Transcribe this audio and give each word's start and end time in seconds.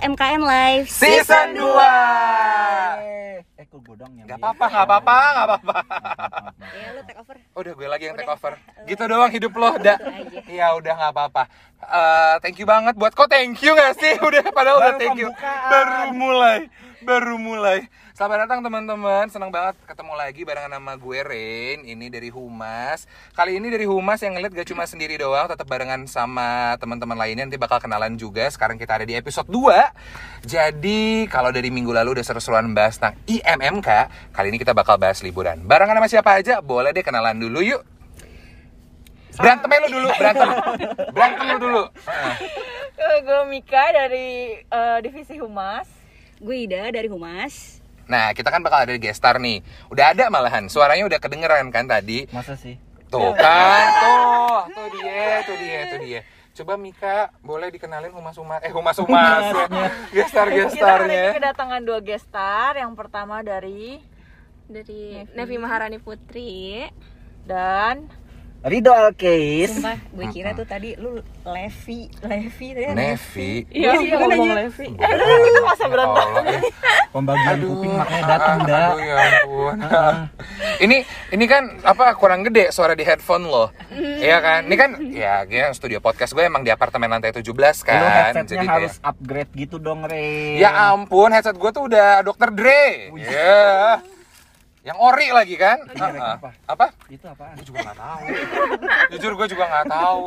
MKN 0.00 0.40
Live. 0.40 0.86
Season 0.88 1.52
2 1.52 1.60
Eh, 3.54 3.68
kok 3.68 3.76
gue 3.78 3.92
dong 3.94 4.12
yang 4.16 4.24
Gak 4.24 4.40
apa-apa, 4.40 4.64
gak 4.66 4.84
apa-apa, 4.88 5.16
gak 5.30 5.46
apa-apa. 5.46 5.74
Ya 6.64 6.88
lu 6.96 7.00
take 7.04 7.20
over. 7.20 7.36
Udah 7.52 7.72
gue 7.76 7.86
lagi 7.86 8.04
yang 8.08 8.16
take 8.16 8.28
over. 8.28 8.52
Gitu 8.88 9.02
doang 9.04 9.28
hidup 9.28 9.52
lo, 9.52 9.68
udah 9.78 9.96
aja. 10.00 10.38
Iya 10.48 10.66
udah 10.74 10.92
gak 10.96 11.12
apa-apa. 11.12 11.42
Eh, 11.80 12.34
Thank 12.40 12.56
you 12.56 12.66
banget 12.66 12.96
buat, 12.96 13.12
kok 13.12 13.28
thank 13.28 13.60
you 13.60 13.72
gak 13.72 13.96
sih? 13.96 14.16
Udah 14.26 14.44
padahal 14.50 14.80
udah 14.80 14.94
thank 14.96 15.16
you. 15.16 15.28
Baru 15.68 16.12
mulai, 16.12 16.68
baru 17.00 17.36
mulai 17.36 17.84
Selamat 18.20 18.44
datang 18.44 18.60
teman-teman, 18.60 19.32
senang 19.32 19.48
banget 19.48 19.80
ketemu 19.88 20.12
lagi 20.12 20.44
barengan 20.44 20.76
sama 20.76 20.92
gue 20.92 21.24
Rain 21.24 21.88
Ini 21.88 22.12
dari 22.12 22.28
Humas. 22.28 23.08
Kali 23.32 23.56
ini 23.56 23.72
dari 23.72 23.88
Humas 23.88 24.20
yang 24.20 24.36
ngeliat 24.36 24.52
gak 24.52 24.68
cuma 24.68 24.84
sendiri 24.84 25.16
doang 25.16 25.48
Tetap 25.48 25.64
barengan 25.64 26.04
sama 26.04 26.76
teman-teman 26.76 27.16
lainnya. 27.16 27.48
Nanti 27.48 27.56
bakal 27.56 27.80
kenalan 27.80 28.20
juga. 28.20 28.44
Sekarang 28.52 28.76
kita 28.76 29.00
ada 29.00 29.08
di 29.08 29.16
episode 29.16 29.48
2 29.48 30.44
Jadi 30.44 31.32
kalau 31.32 31.48
dari 31.48 31.72
minggu 31.72 31.96
lalu 31.96 32.20
udah 32.20 32.24
seru-seruan 32.28 32.68
bahas 32.76 33.00
tentang 33.00 33.16
IMMK 33.24 33.88
Kali 34.36 34.52
ini 34.52 34.60
kita 34.60 34.76
bakal 34.76 35.00
bahas 35.00 35.24
liburan. 35.24 35.64
Barengan 35.64 35.96
sama 35.96 36.08
siapa 36.12 36.36
aja? 36.36 36.60
Boleh 36.60 36.92
deh 36.92 37.00
kenalan 37.00 37.40
dulu 37.40 37.64
yuk. 37.64 37.80
Berantem 39.40 39.72
lu 39.80 39.88
dulu, 39.96 40.08
berantem. 40.20 40.48
Berantem 41.16 41.44
lu 41.48 41.56
dulu. 41.56 41.82
Heeh. 42.04 42.34
gue 43.24 43.40
Mika 43.48 43.84
dari 43.96 44.60
eh, 44.60 44.98
divisi 45.00 45.40
humas. 45.40 45.88
Gue 46.36 46.68
Ida 46.68 46.92
dari 46.92 47.08
Humas 47.08 47.79
Nah, 48.10 48.34
kita 48.34 48.50
kan 48.50 48.58
bakal 48.60 48.82
ada 48.82 48.94
gestar 48.98 49.38
nih. 49.38 49.62
Udah 49.86 50.10
ada 50.10 50.26
malahan, 50.26 50.66
suaranya 50.66 51.06
udah 51.06 51.22
kedengeran 51.22 51.70
kan 51.70 51.86
tadi. 51.86 52.26
Masa 52.34 52.58
sih? 52.58 52.74
Tuh 53.06 53.30
kan, 53.38 53.86
tuh, 54.02 54.58
tuh 54.74 54.86
dia, 54.98 55.42
tuh 55.46 55.56
dia, 55.58 55.80
tuh 55.86 55.98
dia. 56.02 56.20
Coba 56.50 56.74
Mika, 56.74 57.30
boleh 57.40 57.70
dikenalin 57.70 58.10
humas-humas, 58.10 58.58
eh 58.66 58.74
humas-humas 58.74 59.54
ya. 59.54 59.66
Kita 59.70 59.70
hari 59.70 59.86
ini 59.94 60.14
Gestar-gestarnya. 60.18 61.26
kedatangan 61.38 61.80
dua 61.86 61.98
gestar. 62.02 62.74
Yang 62.74 62.92
pertama 62.98 63.46
dari 63.46 64.02
dari 64.66 65.22
Nevi. 65.22 65.34
Nevi 65.38 65.56
Maharani 65.62 65.98
Putri 66.02 66.86
dan 67.46 68.10
Rido 68.60 68.92
Alkeis. 68.92 69.72
Sumpah, 69.72 69.96
gue 69.96 70.26
kira 70.36 70.52
tuh 70.52 70.68
tadi 70.68 70.92
lu 70.94 71.16
Levi 71.42 72.12
Levi 72.20 72.66
tadi 72.70 72.84
ada 72.84 72.92
Nevi. 72.92 73.64
Iya, 73.72 73.90
sih, 73.96 74.12
ngomong 74.12 74.28
makanya. 74.28 74.54
Levi. 74.60 74.86
Eh, 74.92 75.08
udah, 75.08 75.38
kita 75.40 75.60
masa 75.64 75.80
Ya 75.80 75.88
berantem. 75.88 76.26
Eh. 76.44 76.62
Pembagian 77.08 77.56
Aduh. 77.56 77.68
kuping 77.72 77.94
makanya 77.96 78.24
datang 78.28 78.58
dah. 78.62 78.86
Aduh 78.86 79.00
ya 79.00 79.16
ampun. 79.16 79.74
ini 80.84 80.96
ini 81.32 81.44
kan 81.48 81.62
apa 81.80 82.12
kurang 82.14 82.44
gede 82.44 82.68
suara 82.68 82.92
di 82.92 83.00
headphone 83.00 83.48
lo. 83.48 83.72
Iya 83.96 84.36
kan? 84.38 84.60
Ini 84.68 84.76
kan 84.76 84.90
ya 85.08 85.34
gue 85.42 85.72
studio 85.72 85.98
podcast 85.98 86.36
gue 86.36 86.44
emang 86.44 86.60
di 86.60 86.68
apartemen 86.68 87.08
lantai 87.08 87.32
17 87.32 87.48
Lu 87.48 87.56
kan. 87.82 88.36
headsetnya 88.36 88.60
kayak- 88.60 88.68
harus 88.76 88.94
upgrade 89.00 89.52
gitu 89.56 89.80
dong, 89.80 90.04
Re. 90.04 90.60
Ya 90.60 90.92
ampun, 90.92 91.32
headset 91.32 91.56
gue 91.56 91.70
tuh 91.72 91.88
udah 91.88 92.20
Dr. 92.20 92.52
Dre. 92.52 93.08
Iya. 93.10 94.04
Yang 94.90 94.98
ori 95.06 95.28
lagi 95.30 95.54
kan? 95.54 95.78
Heeh. 95.86 96.18
apa? 96.34 96.50
Apa? 96.66 96.86
Itu 97.06 97.30
apaan? 97.30 97.54
Gue 97.54 97.66
juga 97.70 97.78
nggak 97.86 97.98
tahu. 98.02 98.24
Jujur 99.14 99.32
gue 99.38 99.46
juga 99.54 99.64
nggak 99.70 99.86
tahu. 99.86 100.26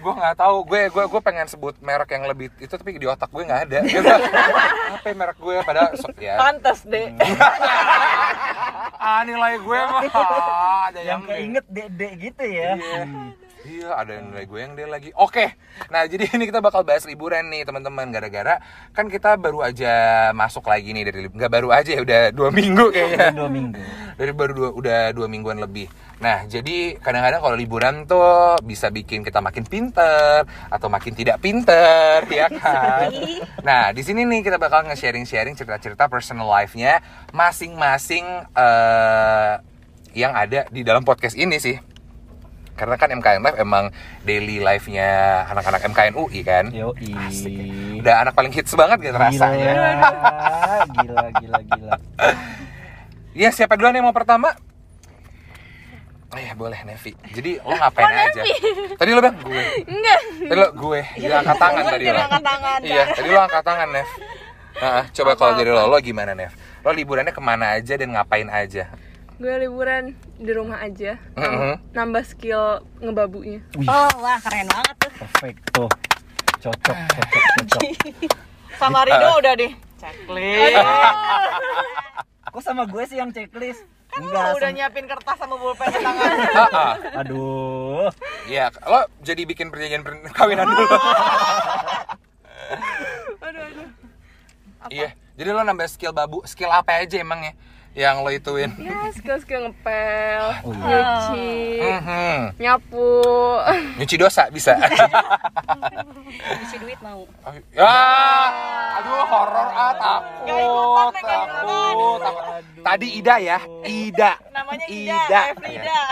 Gue 0.00 0.12
nggak 0.16 0.36
tahu. 0.40 0.56
Gue 0.64 0.80
gue 0.88 1.04
gue 1.04 1.20
pengen 1.20 1.46
sebut 1.52 1.76
merek 1.84 2.16
yang 2.16 2.24
lebih 2.24 2.48
itu 2.64 2.72
tapi 2.72 2.96
di 2.96 3.04
otak 3.04 3.28
gue 3.28 3.44
nggak 3.44 3.62
ada. 3.68 3.78
Gitu. 3.84 4.08
Apa 4.96 5.04
ya 5.04 5.14
merek 5.20 5.36
gue 5.36 5.56
pada 5.68 5.92
so, 6.00 6.08
ya. 6.16 6.40
Pantes 6.40 6.80
deh. 6.88 7.12
Ah 9.04 9.20
nilai 9.20 9.60
gue 9.60 9.80
mah 9.84 10.00
ah, 10.16 10.88
ada 10.88 11.04
Yang 11.04 11.04
yang, 11.04 11.22
keinget 11.28 11.64
dek-dek 11.68 12.12
gitu 12.24 12.44
ya. 12.48 12.70
Iya. 12.80 13.04
Iya, 13.64 13.96
ada 13.96 14.20
yang 14.20 14.28
nilai 14.28 14.44
gue 14.44 14.60
yang 14.60 14.72
dia 14.76 14.84
lagi. 14.84 15.10
Oke. 15.16 15.56
Nah, 15.88 16.04
jadi 16.04 16.28
ini 16.36 16.44
kita 16.44 16.60
bakal 16.60 16.84
bahas 16.84 17.08
liburan 17.08 17.48
nih, 17.48 17.64
teman-teman. 17.64 18.12
Gara-gara 18.12 18.60
kan 18.92 19.08
kita 19.08 19.40
baru 19.40 19.64
aja 19.64 19.92
masuk 20.36 20.68
lagi 20.68 20.92
nih 20.92 21.04
dari 21.08 21.26
nggak 21.32 21.52
baru 21.52 21.72
aja 21.72 21.96
ya, 21.96 22.00
udah 22.04 22.20
dua 22.36 22.52
minggu 22.52 22.92
kayaknya. 22.92 23.32
Dua 23.32 23.48
minggu. 23.48 23.80
Dari 24.14 24.30
baru 24.30 24.54
dua, 24.54 24.70
udah 24.70 25.00
dua 25.10 25.26
mingguan 25.26 25.58
lebih. 25.58 25.90
Nah, 26.22 26.46
jadi 26.46 26.94
kadang-kadang 27.02 27.42
kalau 27.42 27.58
liburan 27.58 28.06
tuh 28.06 28.62
bisa 28.62 28.86
bikin 28.86 29.26
kita 29.26 29.42
makin 29.42 29.66
pinter 29.66 30.46
atau 30.70 30.86
makin 30.86 31.18
tidak 31.18 31.42
pinter, 31.42 32.22
ya 32.30 32.46
kan? 32.46 33.10
Nah, 33.66 33.90
di 33.90 34.06
sini 34.06 34.22
nih 34.22 34.46
kita 34.46 34.54
bakal 34.62 34.86
nge-sharing-sharing 34.86 35.58
cerita-cerita 35.58 36.06
personal 36.06 36.46
life-nya 36.46 37.02
masing-masing 37.34 38.22
eh, 38.54 39.52
yang 40.14 40.30
ada 40.30 40.70
di 40.70 40.86
dalam 40.86 41.02
podcast 41.02 41.34
ini 41.34 41.58
sih. 41.58 41.93
Karena 42.74 42.98
kan 42.98 43.08
MKN 43.10 43.42
Live 43.42 43.58
emang 43.62 43.94
daily 44.26 44.58
life-nya 44.58 45.42
anak-anak 45.50 45.86
MKN 45.94 46.14
UI 46.18 46.40
kan. 46.42 46.74
Yo, 46.74 46.90
Asik 46.98 47.54
ya. 47.54 47.64
Udah 48.02 48.14
anak 48.26 48.34
paling 48.34 48.50
hits 48.50 48.74
banget 48.74 48.98
gitu 49.10 49.16
rasanya. 49.16 49.72
Gila, 50.98 51.24
gila, 51.38 51.60
gila. 51.64 51.94
Iya, 53.34 53.50
siapa 53.54 53.78
duluan 53.78 53.94
yang 53.94 54.06
mau 54.06 54.14
pertama? 54.14 54.54
Oh 56.34 56.40
ya 56.42 56.50
boleh 56.58 56.82
Nevi. 56.82 57.14
Jadi 57.30 57.62
lo 57.62 57.78
ngapain 57.78 58.10
aja? 58.10 58.42
Tadi 58.98 59.10
lo 59.14 59.22
bang 59.22 59.38
gue. 59.38 59.64
enggak 59.86 60.20
Tadi 60.50 60.58
lo 60.58 60.68
gue. 60.74 61.00
Dia 61.14 61.38
angkat 61.38 61.56
tangan 61.62 61.82
tadi 61.86 62.04
lo. 62.10 62.18
angkat 62.18 62.42
tangan. 62.42 62.78
Iya, 62.82 63.02
tadi 63.14 63.28
lo 63.30 63.38
angkat 63.38 63.62
tangan 63.62 63.88
Nev. 63.94 64.10
Nah, 64.74 65.02
coba 65.14 65.32
kalau 65.38 65.52
dari 65.54 65.70
lo, 65.70 65.82
lo 65.86 65.96
gimana 66.02 66.34
Nev? 66.34 66.50
Lo 66.82 66.90
liburannya 66.90 67.30
ke 67.30 67.38
mana 67.38 67.78
aja 67.78 67.94
dan 67.94 68.18
ngapain 68.18 68.50
aja? 68.50 68.90
Gue 69.34 69.54
liburan 69.58 70.04
di 70.34 70.50
rumah 70.50 70.78
aja 70.78 71.18
Mhm. 71.34 71.90
nambah 71.90 72.22
skill 72.22 72.62
ngebabunya 72.98 73.60
Wih, 73.74 73.86
Oh 73.86 74.10
wah 74.16 74.38
keren 74.38 74.66
banget 74.66 74.94
tuh 74.96 75.12
perfect 75.16 75.58
tuh. 75.70 75.90
Cocok, 76.60 76.96
cocok, 76.96 77.26
cocok. 77.68 77.82
Sama 78.80 79.04
Rido 79.04 79.30
udah 79.36 79.52
deh. 79.54 79.72
Checklist. 79.96 80.80
Kok 82.46 82.58
sama 82.60 82.82
gue 82.84 83.04
sih 83.04 83.16
yang 83.16 83.30
checklist? 83.30 83.84
Kan 84.08 84.24
Enggak, 84.24 84.54
udah 84.54 84.62
sama- 84.64 84.74
nyiapin 84.74 85.04
kertas 85.04 85.36
sama 85.36 85.54
pulpen 85.54 85.86
di 85.86 85.98
tangan. 85.98 86.30
Ah, 86.54 86.68
ah. 86.72 86.92
Aduh. 87.20 88.08
Iya, 88.44 88.72
lo 88.80 89.04
jadi 89.20 89.42
bikin 89.44 89.68
perjanjian 89.68 90.02
perkawinan 90.02 90.66
dulu. 90.66 90.96
aduh 93.40 93.62
aduh 93.62 93.88
Iya. 94.88 95.08
Jadi 95.34 95.48
lo 95.50 95.60
nambah 95.60 95.86
skill 95.86 96.10
babu, 96.10 96.42
skill 96.44 96.70
apa 96.70 96.96
aja 96.96 97.16
emangnya 97.16 97.52
yang 97.94 98.20
lo 98.20 98.28
ituin? 98.28 98.74
ya 98.76 99.06
skill 99.10 99.38
skill 99.38 99.60
ngepel 99.64 100.42
Oh, 100.60 100.74
iya. 100.74 100.82
nyuci 100.82 101.50
Mhm. 101.80 102.38
nyapu 102.58 103.08
Nyuci 103.96 104.16
dosa 104.16 104.50
bisa. 104.50 104.74
Isi 106.64 106.76
duit 106.76 106.98
mau 106.98 107.22
ya, 107.70 107.94
aduh 108.98 109.22
horor 109.22 109.68
ah 109.70 109.92
takut, 109.94 111.14
takut, 111.14 112.18
takut. 112.18 112.62
Tadi 112.82 113.08
Ida 113.16 113.34
ya, 113.38 113.58
Ida. 113.82 114.32
Namanya 114.64 114.86
Ida, 114.88 115.20
Ida. 115.28 115.40
Efrida. 115.52 115.82
Iya. 115.84 116.02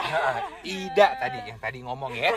Ida 0.85 1.07
tadi 1.17 1.39
yang 1.49 1.59
tadi 1.59 1.79
ngomong 1.81 2.13
ya. 2.13 2.37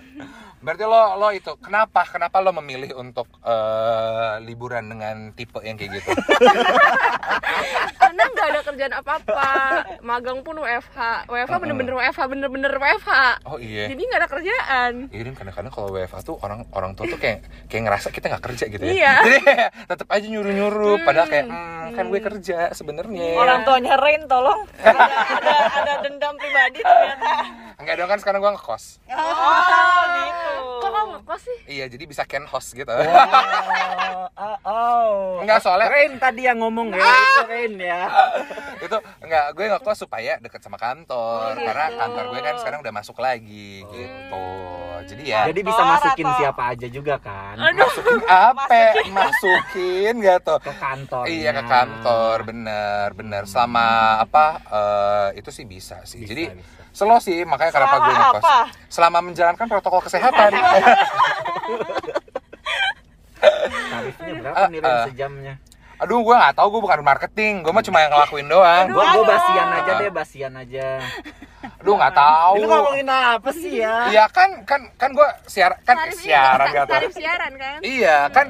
Berarti 0.64 0.84
lo 0.86 1.02
lo 1.18 1.28
itu 1.34 1.52
kenapa 1.58 2.06
kenapa 2.06 2.38
lo 2.38 2.54
memilih 2.62 2.94
untuk 2.94 3.26
eh, 3.42 4.38
liburan 4.46 4.86
dengan 4.86 5.34
tipe 5.34 5.58
yang 5.66 5.74
kayak 5.74 5.98
gitu? 5.98 6.10
karena 7.98 8.22
nggak 8.34 8.46
ada 8.54 8.60
kerjaan 8.62 8.94
apa 8.94 9.12
apa 9.18 9.50
magang 10.00 10.40
pun 10.46 10.62
WFH 10.62 11.26
WFH 11.26 11.54
bener-bener 11.58 11.94
WFH 11.98 12.22
bener-bener 12.30 12.72
WFH 12.78 13.10
Oh 13.46 13.58
iya. 13.58 13.90
jadi 13.90 13.98
nggak 13.98 14.20
ada 14.22 14.30
kerjaan 14.30 14.92
Iya 15.10 15.22
Dan 15.26 15.34
kadang-kadang 15.34 15.72
kalau 15.74 15.88
WFA 15.94 16.18
tuh 16.22 16.36
orang 16.42 16.66
orang 16.74 16.92
tua 16.94 17.06
tuh 17.10 17.18
kayak 17.18 17.42
kayak 17.66 17.82
ngerasa 17.88 18.08
kita 18.10 18.30
nggak 18.30 18.44
kerja 18.44 18.64
gitu 18.70 18.82
ya. 18.84 18.92
Iya. 18.92 19.14
Jadi 19.24 19.38
tetap 19.88 20.08
aja 20.10 20.26
nyuruh-nyuruh 20.26 20.96
padahal 21.02 21.28
kayak 21.30 21.46
hmm, 21.48 21.94
kan 21.96 22.04
gue 22.10 22.20
kerja 22.20 22.58
sebenarnya. 22.74 23.28
Orang 23.36 23.62
tuanya 23.64 23.94
Rain 23.98 24.22
tolong. 24.28 24.60
ada, 24.82 25.04
ada 25.38 25.47
ada 25.50 25.92
dendam 26.00 26.34
pribadi 26.34 26.80
ternyata. 26.80 27.32
Enggak 27.76 27.94
dong 27.96 28.08
kan 28.08 28.18
sekarang 28.18 28.40
gue 28.40 28.52
ngekos. 28.52 28.84
Oh, 29.08 30.00
gitu. 30.10 30.50
kok 30.78 30.90
kamu 30.90 31.08
ngekos 31.16 31.40
sih 31.40 31.58
Iya, 31.68 31.84
jadi 31.86 32.04
bisa 32.04 32.22
can 32.24 32.44
host 32.44 32.72
gitu. 32.72 32.90
Oh, 32.90 34.26
oh, 34.36 34.56
oh. 34.64 35.12
Enggak 35.38 35.60
soalnya 35.60 35.88
Rain 35.88 36.16
tadi 36.16 36.42
yang 36.42 36.58
ngomong 36.58 36.90
ya, 36.90 36.98
itu 36.98 37.42
Rain 37.46 37.74
ya. 37.76 38.02
itu 38.78 38.96
enggak 39.20 39.44
gue 39.52 39.64
ngekos 39.68 39.98
supaya 39.98 40.38
deket 40.38 40.60
sama 40.60 40.74
Oh, 40.74 40.80
kantor 40.80 41.48
gitu. 41.52 41.64
karena 41.64 41.86
kantor 41.92 42.24
gue 42.28 42.40
kan 42.40 42.54
sekarang 42.56 42.78
udah 42.80 42.94
masuk 42.94 43.16
lagi 43.18 43.82
gitu. 43.84 44.46
Jadi 45.00 45.22
ya 45.24 45.46
Jadi 45.46 45.60
bisa 45.62 45.80
masukin 45.80 46.26
atau- 46.26 46.36
siapa 46.36 46.62
aja 46.68 46.86
juga 46.86 47.14
kan? 47.16 47.54
masukin 47.56 48.18
apa? 48.28 48.64
Masukin 49.08 50.12
gak 50.20 50.38
tuh? 50.42 50.58
Ke 50.60 50.74
kantor. 50.74 51.24
Iya 51.24 51.50
ke 51.52 51.64
kantor, 51.64 52.36
bener 52.44 53.06
bener. 53.12 53.42
Selama 53.44 53.86
apa? 54.20 54.46
eh, 54.60 55.28
itu 55.38 55.50
sih 55.54 55.64
bisa 55.64 56.02
sih. 56.02 56.22
Bisa, 56.22 56.30
Jadi 56.34 56.44
bisa. 56.52 56.82
slow 56.92 57.18
sih, 57.22 57.46
makanya 57.46 57.72
kenapa 57.74 57.96
gue 58.02 58.14
ngekos. 58.14 58.42
apa? 58.42 58.56
Selama 58.90 59.18
menjalankan 59.22 59.66
protokol 59.70 60.00
kesehatan. 60.02 60.50
Tarifnya 63.88 64.32
berapa 64.42 64.64
nih 64.70 64.80
Rain 64.82 64.94
ah. 64.94 65.06
sejamnya? 65.06 65.54
Aduh, 65.98 66.22
gue 66.22 66.30
nggak 66.30 66.54
tahu, 66.54 66.66
gue 66.78 66.82
bukan 66.86 67.00
marketing, 67.02 67.66
gue 67.66 67.72
mah 67.74 67.82
cuma 67.82 67.98
yang 67.98 68.14
ngelakuin 68.14 68.46
doang. 68.46 68.86
Gua 68.94 69.04
gua 69.18 69.24
basian 69.34 69.68
aja 69.74 69.92
deh, 69.98 70.10
basian 70.14 70.52
aja. 70.54 70.88
Aduh 71.82 71.94
nggak 71.98 72.14
tahu. 72.14 72.54
Itu 72.58 72.66
ngomongin 72.70 73.08
apa 73.10 73.50
sih 73.50 73.72
ya? 73.82 74.10
Iya 74.10 74.24
kan 74.30 74.62
kan 74.62 74.80
kan 74.94 75.10
gue 75.10 75.28
siar 75.50 75.74
kan 75.82 76.06
Tarif 76.06 76.18
ini, 76.18 76.30
siaran 76.30 76.66
gak 76.70 76.86
tau. 76.86 76.94
tarif 76.94 77.12
siaran 77.14 77.52
kan 77.54 77.78
Iya 77.82 78.18
kan 78.30 78.46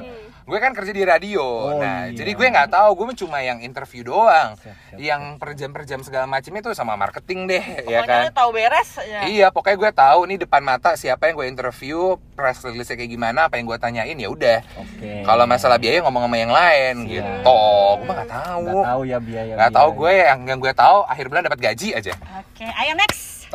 gue 0.49 0.57
kan 0.57 0.73
kerja 0.73 0.89
di 0.89 1.05
radio. 1.05 1.45
Oh, 1.45 1.77
nah, 1.77 2.09
iya. 2.09 2.17
jadi 2.17 2.33
gue 2.33 2.47
nggak 2.49 2.73
tahu, 2.73 2.89
gue 2.97 3.21
cuma 3.21 3.37
yang 3.45 3.61
interview 3.61 4.01
doang. 4.01 4.57
Siap, 4.57 4.73
siap, 4.73 4.97
yang 4.97 5.37
per 5.37 5.53
jam 5.53 5.69
per 5.69 5.85
jam 5.85 6.01
segala 6.01 6.25
macam 6.25 6.49
itu 6.49 6.73
sama 6.73 6.97
marketing 6.97 7.45
deh, 7.45 7.61
ya 7.85 8.01
Pokoknya 8.01 8.09
kan. 8.09 8.25
lu 8.25 8.31
tahu 8.33 8.49
beres 8.49 8.89
ya. 9.05 9.19
Iya, 9.29 9.47
pokoknya 9.53 9.77
gue 9.77 9.91
tahu 9.93 10.19
nih 10.25 10.37
depan 10.41 10.61
mata 10.65 10.97
siapa 10.97 11.29
yang 11.29 11.37
gue 11.37 11.47
interview, 11.53 12.17
press 12.33 12.65
release 12.65 12.89
kayak 12.89 13.13
gimana, 13.13 13.45
apa 13.45 13.61
yang 13.61 13.69
gue 13.69 13.77
tanyain 13.77 14.17
ya 14.17 14.29
udah. 14.33 14.65
Oke. 14.81 15.21
Kalau 15.21 15.45
masalah 15.45 15.77
biaya 15.77 16.01
ngomong 16.01 16.25
sama 16.25 16.37
yang 16.41 16.51
lain 16.51 16.95
Siap. 17.05 17.13
gitu. 17.13 17.57
Gue 18.01 18.05
mah 18.09 18.15
nggak 18.17 18.31
tahu. 18.33 18.65
Nggak 18.65 18.89
tahu 18.89 19.01
ya 19.05 19.17
biaya. 19.21 19.53
Nggak 19.53 19.71
tahu 19.77 19.89
gue 19.93 20.13
yang 20.17 20.39
yang 20.49 20.57
gue 20.57 20.73
tahu 20.73 20.97
akhir 21.05 21.25
bulan 21.29 21.45
dapat 21.45 21.59
gaji 21.61 21.93
aja. 21.93 22.13
Oke, 22.41 22.65
ayo 22.65 22.97
next. 22.97 23.45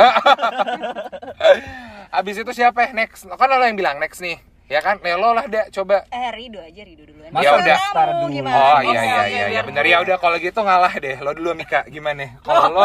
Abis 2.18 2.38
itu 2.38 2.52
siapa 2.54 2.86
ya? 2.86 2.90
Next. 2.94 3.26
Kan 3.26 3.50
lo 3.50 3.66
yang 3.66 3.74
bilang 3.74 3.98
next 3.98 4.22
nih. 4.22 4.53
Ya 4.64 4.80
kan? 4.80 4.96
Lelo 5.04 5.36
lah 5.36 5.44
dah 5.44 5.68
coba. 5.68 6.08
Eh, 6.08 6.28
Rido 6.32 6.56
aja, 6.56 6.82
Rido 6.88 7.04
duluan. 7.04 7.28
Masa 7.28 7.44
Ya 7.44 7.50
udah. 7.52 7.66
daftar 7.68 8.08
dulu. 8.16 8.32
Gimana? 8.32 8.56
Oh 8.56 8.80
iya 8.80 9.00
iya 9.04 9.22
iya 9.28 9.44
iya 9.52 9.60
gue. 9.60 9.84
ya 9.84 9.98
udah 10.00 10.16
kalau 10.16 10.36
gitu 10.40 10.60
ngalah 10.64 10.94
deh. 10.96 11.16
Lo 11.20 11.36
dulu 11.36 11.52
Mika 11.52 11.84
gimana? 11.84 12.40
Kalau 12.40 12.72
lo 12.72 12.82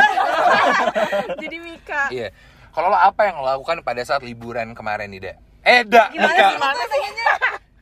jadi 1.44 1.58
Mika 1.64 2.12
iya. 2.12 2.28
Kalau 2.76 2.92
lo 2.92 3.00
apa 3.00 3.32
yang 3.32 3.40
lo 3.40 3.48
lakukan 3.48 3.80
pada 3.80 4.04
saat 4.04 4.28
liburan 4.28 4.76
kemarin 4.76 5.08
nih, 5.08 5.32
Dek? 5.32 5.36
Eh, 5.64 5.82
Dak, 5.88 6.12
Mika. 6.12 6.48
Gimana 6.60 6.84
sih? 6.84 7.00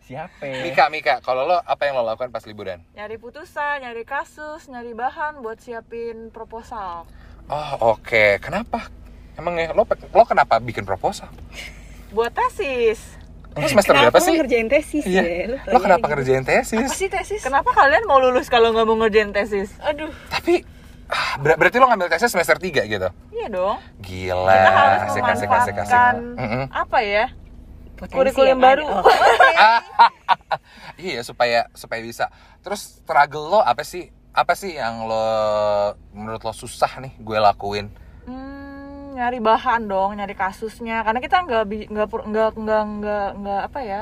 Siapa? 0.07 0.45
Mika, 0.63 0.83
Mika, 0.87 1.15
kalau 1.19 1.43
lo 1.49 1.57
apa 1.59 1.81
yang 1.89 1.97
lo 1.99 2.05
lakukan 2.05 2.29
pas 2.29 2.45
liburan? 2.45 2.79
Nyari 2.95 3.17
putusan, 3.17 3.81
nyari 3.83 4.05
kasus, 4.05 4.69
nyari 4.69 4.93
bahan 4.93 5.41
buat 5.41 5.57
siapin 5.59 6.29
proposal. 6.29 7.09
Oh, 7.49 7.97
oke. 7.97 8.37
Kenapa? 8.39 8.87
Emang 9.35 9.57
ya 9.57 9.73
lo 9.73 9.83
lo 9.89 10.23
kenapa 10.23 10.61
bikin 10.61 10.85
proposal? 10.85 11.27
Buat 12.13 12.37
tesis. 12.37 13.16
Lo 13.57 13.67
semester 13.67 13.91
berapa 13.91 14.07
Kenapa 14.07 14.19
sih? 14.19 14.29
lu 14.29 14.39
ngerjain 14.39 14.67
tesis 14.67 15.03
Iya. 15.03 15.21
ya? 15.21 15.45
Lu 15.47 15.57
Lo 15.67 15.77
kenapa 15.77 15.99
tanya 15.99 16.13
ngerjain 16.13 16.43
tesis? 16.43 16.89
sih 16.91 17.07
tesis? 17.07 17.41
Kenapa 17.41 17.69
kalian 17.71 18.03
mau 18.03 18.17
lulus 18.17 18.47
kalau 18.47 18.69
nggak 18.69 18.85
mau 18.85 18.97
ngerjain 18.97 19.31
tesis? 19.31 19.73
Aduh, 19.79 20.13
Tapi 20.27 20.61
ah, 21.07 21.35
ber- 21.37 21.57
berarti 21.57 21.77
lo 21.77 21.85
ngambil 21.85 22.07
tesis 22.07 22.29
semester 22.29 22.55
3 22.55 22.85
gitu. 22.85 23.09
iya 23.29 23.47
dong. 23.47 23.77
Gila, 23.97 24.45
Kita 24.47 24.71
harus 24.71 25.01
asik 25.03 25.23
asik 25.23 25.29
asik 25.47 25.49
asik. 25.49 25.73
memanfaatkan 25.73 26.15
Mm-mm. 26.35 26.63
apa 26.69 26.99
ya? 26.99 27.25
Kurikulum 27.97 28.47
yang 28.47 28.61
baru. 28.61 28.85
Oh, 28.85 29.01
Iya, 30.97 31.21
supaya 31.21 31.65
supaya 31.73 31.97
bisa. 31.99 32.29
Terus 32.61 33.01
struggle 33.01 33.49
lo 33.49 33.59
apa 33.59 33.81
sih? 33.81 34.09
Apa 34.31 34.53
sih 34.53 34.73
yang 34.73 35.01
lo 35.03 35.25
menurut 36.11 36.39
lo 36.39 36.51
susah 36.51 36.89
nih 36.99 37.13
gue 37.15 37.37
lakuin? 37.39 37.89
Nyari 39.17 39.41
bahan 39.41 39.89
dong, 39.89 40.13
nyari 40.13 40.37
kasusnya. 40.37 41.01
Karena 41.01 41.17
kita 41.17 41.41
nggak 41.41 41.63
nggak 41.89 42.07
nggak 42.29 42.51
nggak 42.53 42.83
nggak 43.01 43.27
nggak 43.41 43.61
apa 43.65 43.79
ya? 43.81 44.01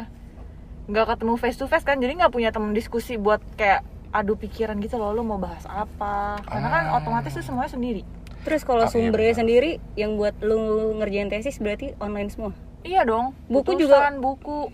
Nggak 0.91 1.05
ketemu 1.15 1.33
face 1.39 1.55
to 1.55 1.65
face 1.71 1.87
kan, 1.87 2.03
jadi 2.03 2.19
nggak 2.19 2.35
punya 2.35 2.51
temen 2.51 2.75
diskusi 2.75 3.15
buat 3.15 3.39
kayak 3.55 3.87
adu 4.11 4.35
pikiran 4.35 4.75
gitu 4.83 4.99
loh, 4.99 5.15
lu 5.15 5.23
mau 5.23 5.39
bahas 5.39 5.63
apa? 5.71 6.43
Karena 6.43 6.67
kan 6.67 6.83
Ah. 6.91 6.99
otomatis 6.99 7.31
tuh 7.31 7.47
semuanya 7.47 7.71
sendiri. 7.71 8.03
Terus 8.43 8.61
kalau 8.67 8.85
iya 8.85 8.91
sumbernya 8.91 9.33
sendiri 9.33 9.79
yang 9.95 10.19
buat 10.19 10.35
lu 10.43 10.93
ngerjain 10.99 11.31
tesis 11.31 11.57
berarti 11.63 11.95
online 11.97 12.29
semua. 12.29 12.51
Iya 12.85 13.01
dong. 13.07 13.33
Buku 13.49 13.73
putusan, 13.73 14.21
buku. 14.21 14.69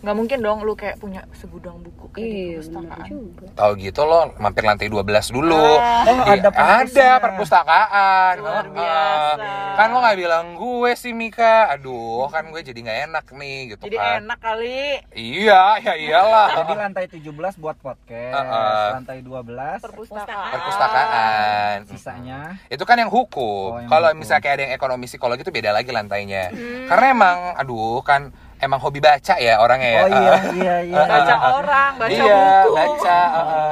Nggak 0.00 0.16
mungkin 0.16 0.38
dong 0.40 0.58
lu 0.60 0.72
kayak 0.72 0.96
punya 0.96 1.28
segudang 1.30 1.76
buku 1.78 2.08
kayak 2.10 2.24
di 2.24 2.24
Iya, 2.24 2.60
benar 2.64 2.64
perpustakaan. 2.96 3.06
juga. 3.06 3.46
Tahu 3.52 3.72
gitu 3.78 4.00
lo 4.02 4.20
mampir 4.36 4.62
lantai 4.62 4.88
12 4.88 5.28
dulu. 5.28 5.60
Ah. 5.76 6.02
Oh, 6.02 6.16
Di- 6.16 6.30
ada 6.34 6.48
ada 6.50 7.06
perpustakaan. 7.20 8.34
Luar 8.38 8.64
Heeh. 8.64 8.72
biasa. 8.72 9.48
Kan 9.76 9.86
lo 9.86 9.98
nggak 10.00 10.18
bilang 10.18 10.46
gue 10.54 10.90
sih 10.94 11.12
Mika. 11.12 11.68
Aduh, 11.70 12.26
kan 12.26 12.48
gue 12.48 12.60
jadi 12.60 12.80
nggak 12.80 12.98
enak 13.06 13.24
nih 13.30 13.58
gitu 13.70 13.82
Jadi 13.82 13.96
kan. 13.96 14.24
enak 14.24 14.38
kali 14.38 14.80
Iya, 15.12 15.62
ya 15.78 15.92
iyalah. 15.94 16.48
Jadi 16.58 16.72
lantai 16.74 17.04
17 17.06 17.30
buat 17.54 17.76
podcast, 17.76 18.34
Heeh. 18.40 18.88
lantai 18.94 19.18
12 19.20 19.78
perpustakaan. 19.80 20.50
Perpustakaan. 20.50 21.76
sisanya 21.84 22.40
Itu 22.66 22.82
kan 22.82 22.96
yang 22.96 23.08
hukum. 23.08 23.76
Oh, 23.76 23.84
Kalau 23.86 24.08
misalnya 24.12 24.40
kayak 24.40 24.54
ada 24.54 24.62
yang 24.64 24.74
ekonomi 24.74 25.04
psikologi 25.04 25.42
itu 25.42 25.50
beda 25.50 25.70
lagi 25.70 25.90
lantainya. 25.90 26.48
Karena 26.86 27.06
emang 27.10 27.38
aduh 27.54 28.00
kan 28.00 28.32
emang 28.60 28.78
hobi 28.78 29.00
baca 29.00 29.34
ya 29.40 29.58
orangnya 29.58 29.90
ya. 29.90 30.02
Oh 30.04 30.08
iya 30.08 30.34
iya 30.52 30.76
iya. 30.84 31.02
Baca 31.08 31.36
orang, 31.58 31.92
baca 31.96 32.12
iya, 32.12 32.44
buku. 32.68 32.76
baca. 32.76 33.18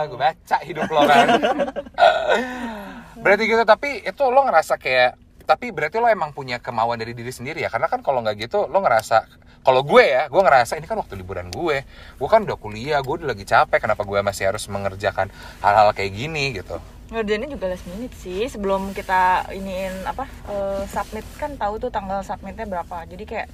gue 0.08 0.18
baca 0.18 0.56
hidup 0.64 0.88
lo 0.88 1.00
kan. 1.04 1.26
berarti 3.22 3.42
gitu 3.50 3.64
tapi 3.66 3.88
itu 4.06 4.22
lo 4.30 4.40
ngerasa 4.46 4.78
kayak 4.78 5.18
tapi 5.48 5.72
berarti 5.72 5.96
lo 5.98 6.06
emang 6.06 6.30
punya 6.30 6.60
kemauan 6.62 7.00
dari 7.00 7.16
diri 7.16 7.32
sendiri 7.32 7.64
ya 7.64 7.72
karena 7.72 7.88
kan 7.90 8.04
kalau 8.04 8.22
nggak 8.22 8.36
gitu 8.46 8.68
lo 8.70 8.78
ngerasa 8.78 9.26
kalau 9.66 9.82
gue 9.82 10.04
ya 10.06 10.30
gue 10.30 10.38
ngerasa 10.38 10.78
ini 10.78 10.86
kan 10.86 11.00
waktu 11.02 11.18
liburan 11.18 11.50
gue 11.50 11.82
gue 11.88 12.28
kan 12.28 12.46
udah 12.46 12.58
kuliah 12.60 13.02
gue 13.02 13.14
udah 13.18 13.34
lagi 13.34 13.42
capek 13.42 13.80
kenapa 13.82 14.06
gue 14.06 14.20
masih 14.22 14.54
harus 14.54 14.64
mengerjakan 14.70 15.32
hal-hal 15.64 15.90
kayak 15.96 16.14
gini 16.14 16.54
gitu 16.54 16.78
Ngerjainnya 17.08 17.48
juga 17.48 17.72
last 17.72 17.88
minute 17.88 18.12
sih 18.20 18.44
sebelum 18.52 18.92
kita 18.92 19.48
iniin 19.48 20.04
apa 20.04 20.28
eh, 20.52 20.84
submit 20.92 21.24
kan 21.40 21.56
tahu 21.56 21.80
tuh 21.80 21.88
tanggal 21.88 22.20
submitnya 22.20 22.68
berapa. 22.68 23.08
Jadi 23.08 23.24
kayak 23.24 23.48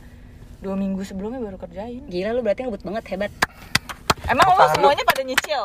dua 0.64 0.74
minggu 0.74 1.04
sebelumnya 1.04 1.38
baru 1.38 1.60
kerjain. 1.60 2.08
Gila 2.08 2.32
lu 2.32 2.40
berarti 2.40 2.64
ngebut 2.64 2.80
banget 2.82 3.04
hebat. 3.12 3.30
Emang 4.24 4.48
lu 4.48 4.64
semuanya 4.72 5.04
pada 5.04 5.22
nyicil? 5.22 5.64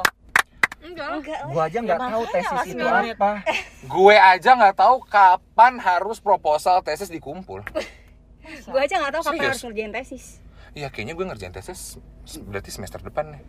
enggak 0.80 1.08
Enggak 1.12 1.40
Gua 1.46 1.64
aja 1.66 1.78
nggak 1.78 1.98
Ya, 1.98 2.08
tahu 2.08 2.24
tesis 2.26 2.62
itu 2.66 2.86
apa. 2.88 3.32
gue 3.84 4.16
aja 4.16 4.50
nggak 4.56 4.76
tahu 4.76 4.96
kapan 5.04 5.74
harus 5.76 6.18
proposal 6.20 6.80
tesis 6.80 7.08
dikumpul 7.08 7.60
Gue 8.64 8.80
aja 8.80 8.96
gak 8.98 9.12
tahu 9.12 9.22
kapan 9.22 9.36
Serius? 9.36 9.52
harus 9.52 9.64
ngerjain 9.68 9.92
tesis. 9.92 10.24
Iya 10.72 10.88
kayaknya 10.88 11.14
gue 11.14 11.26
ngerjain 11.28 11.52
tesis 11.52 12.00
berarti 12.42 12.72
semester 12.72 13.00
depan 13.00 13.36
nih 13.36 13.44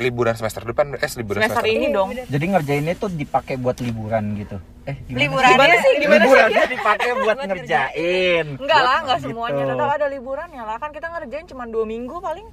liburan 0.00 0.32
semester 0.32 0.64
depan 0.64 0.96
eh 0.96 1.10
liburan 1.20 1.44
Semester 1.44 1.60
semester, 1.60 1.76
ini 1.76 1.86
dong. 1.92 2.08
Jadi 2.16 2.44
ngerjainnya 2.48 2.94
tuh 2.96 3.12
dipakai 3.12 3.60
buat 3.60 3.76
liburan 3.76 4.40
gitu. 4.40 4.56
Eh 4.88 4.96
gimana? 5.04 5.20
Liburannya 5.20 5.52
Gimana 5.52 5.74
sih? 5.76 5.92
Gimana 6.00 6.16
sih? 6.16 6.24
Liburannya 6.24 6.64
dipakai 6.72 7.10
buat 7.20 7.36
ngerjain. 7.44 8.46
Enggak 8.56 8.80
lah, 8.80 8.96
enggak 9.04 9.18
Gitu. 9.20 9.28
semuanya. 9.28 9.62
Tetap 9.68 9.90
ada 9.92 10.06
liburannya 10.08 10.62
lah. 10.64 10.76
Kan 10.80 10.90
kita 10.92 11.06
ngerjain 11.12 11.44
cuma 11.44 11.64
dua 11.68 11.84
minggu 11.84 12.16
paling. 12.18 12.46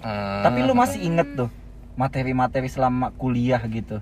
Hmm. 0.00 0.42
Tapi 0.42 0.58
lu 0.64 0.72
masih 0.72 1.00
inget 1.04 1.28
tuh 1.36 1.48
materi-materi 1.94 2.68
selama 2.72 3.12
kuliah 3.14 3.60
gitu. 3.68 4.00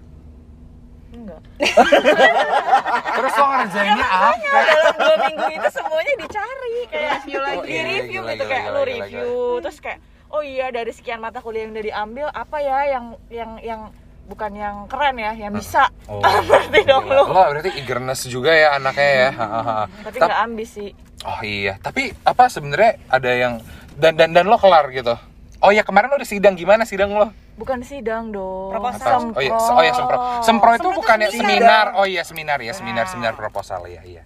Enggak. 1.12 1.43
terus 3.12 3.33
lo 3.37 3.45
ngerjainnya 3.47 4.07
apa 4.07 4.33
Dalam 4.43 4.95
dua 4.97 5.17
minggu 5.23 5.47
itu 5.52 5.69
semuanya 5.71 6.12
dicari 6.17 6.76
kayak 6.88 7.09
review 7.12 7.38
lagi, 7.38 7.59
Oh, 7.59 7.64
iya, 7.69 7.83
review 7.85 8.21
gila, 8.23 8.33
gitu 8.33 8.43
gila, 8.43 8.50
kayak 8.50 8.64
gila, 8.64 8.73
lu 8.73 8.81
gila, 8.81 8.91
review 8.91 9.31
terus 9.61 9.79
kayak 9.79 9.99
oh 10.33 10.43
iya 10.43 10.69
dari 10.69 10.91
sekian 10.91 11.19
mata 11.19 11.39
kuliah 11.39 11.62
yang 11.62 11.73
udah 11.73 11.85
diambil 11.85 12.27
apa 12.29 12.57
ya 12.59 12.79
yang 12.89 13.05
yang 13.29 13.51
yang 13.61 13.81
bukan 14.23 14.55
yang 14.55 14.77
keren 14.87 15.17
ya, 15.17 15.33
yang 15.35 15.53
bisa. 15.53 15.91
Oh, 16.09 16.19
Berarti 16.21 16.81
dong 16.83 17.07
lu. 17.07 17.23
Lo 17.23 17.43
berarti 17.49 17.71
eagerness 17.75 18.25
juga 18.27 18.51
ya 18.51 18.75
anaknya 18.75 19.11
ya. 19.23 19.31
Hahaha. 19.33 19.79
Tapi 20.03 20.17
Tap- 20.17 20.27
nggak 20.27 20.41
ambis 20.43 20.69
sih. 20.73 20.91
oh 21.23 21.41
iya, 21.41 21.79
tapi 21.79 22.11
apa 22.23 22.47
sebenarnya 22.47 22.99
ada 23.07 23.31
yang 23.31 23.55
dan 23.95 24.17
dan 24.17 24.33
dan 24.33 24.45
lo 24.45 24.57
kelar 24.57 24.91
gitu. 24.91 25.15
Oh 25.59 25.71
iya 25.71 25.83
kemarin 25.83 26.11
lo 26.11 26.19
di 26.19 26.27
sidang 26.27 26.55
gimana 26.55 26.83
sidang 26.83 27.12
lo? 27.12 27.31
Bukan 27.55 27.85
sidang 27.85 28.31
dong. 28.31 28.73
Proposal. 28.73 29.31
Apa? 29.31 29.37
Oh 29.37 29.43
iya, 29.43 29.53
oh 29.55 29.83
iya 29.83 29.93
sempro. 29.93 30.17
Sempro 30.17 30.27
itu 30.33 30.43
Sempro 30.43 30.71
itu 30.73 30.89
bukannya 30.93 31.29
seminar. 31.29 31.47
seminar. 31.47 31.87
Oh 31.95 32.05
iya 32.05 32.23
seminar 32.23 32.59
ya, 32.59 32.73
seminar 32.73 33.05
Nah. 33.05 33.11
seminar 33.11 33.35
proposal 33.35 33.87
ya, 33.87 34.03
iya. 34.03 34.23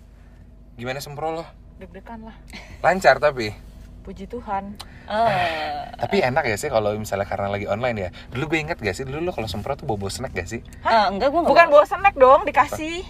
Gimana 0.74 1.00
sempro 1.00 1.32
lo? 1.32 1.44
Deg-degan 1.76 2.20
lah. 2.22 2.36
Lancar 2.80 3.18
tapi. 3.18 3.52
Puji 4.06 4.30
Tuhan. 4.30 4.78
Oh. 5.06 5.26
Tapi 5.98 6.22
enak 6.22 6.46
ya 6.46 6.54
sih 6.54 6.70
kalau 6.70 6.94
misalnya 6.94 7.26
karena 7.26 7.50
lagi 7.50 7.66
online 7.66 7.98
ya. 7.98 8.08
Dulu 8.30 8.46
gue 8.46 8.58
inget 8.62 8.78
gak 8.78 8.94
sih 8.94 9.02
dulu 9.02 9.18
lo 9.20 9.30
kalau 9.30 9.50
sempro 9.50 9.74
tuh 9.74 9.82
bobo 9.82 10.06
snack 10.06 10.30
gak 10.30 10.46
sih? 10.46 10.62
Ah, 10.80 11.10
enggak 11.10 11.28
gua 11.28 11.42
enggak. 11.42 11.50
Bukan 11.50 11.66
bawa 11.68 11.84
snack 11.84 12.14
dong, 12.14 12.46
dikasih. 12.46 13.02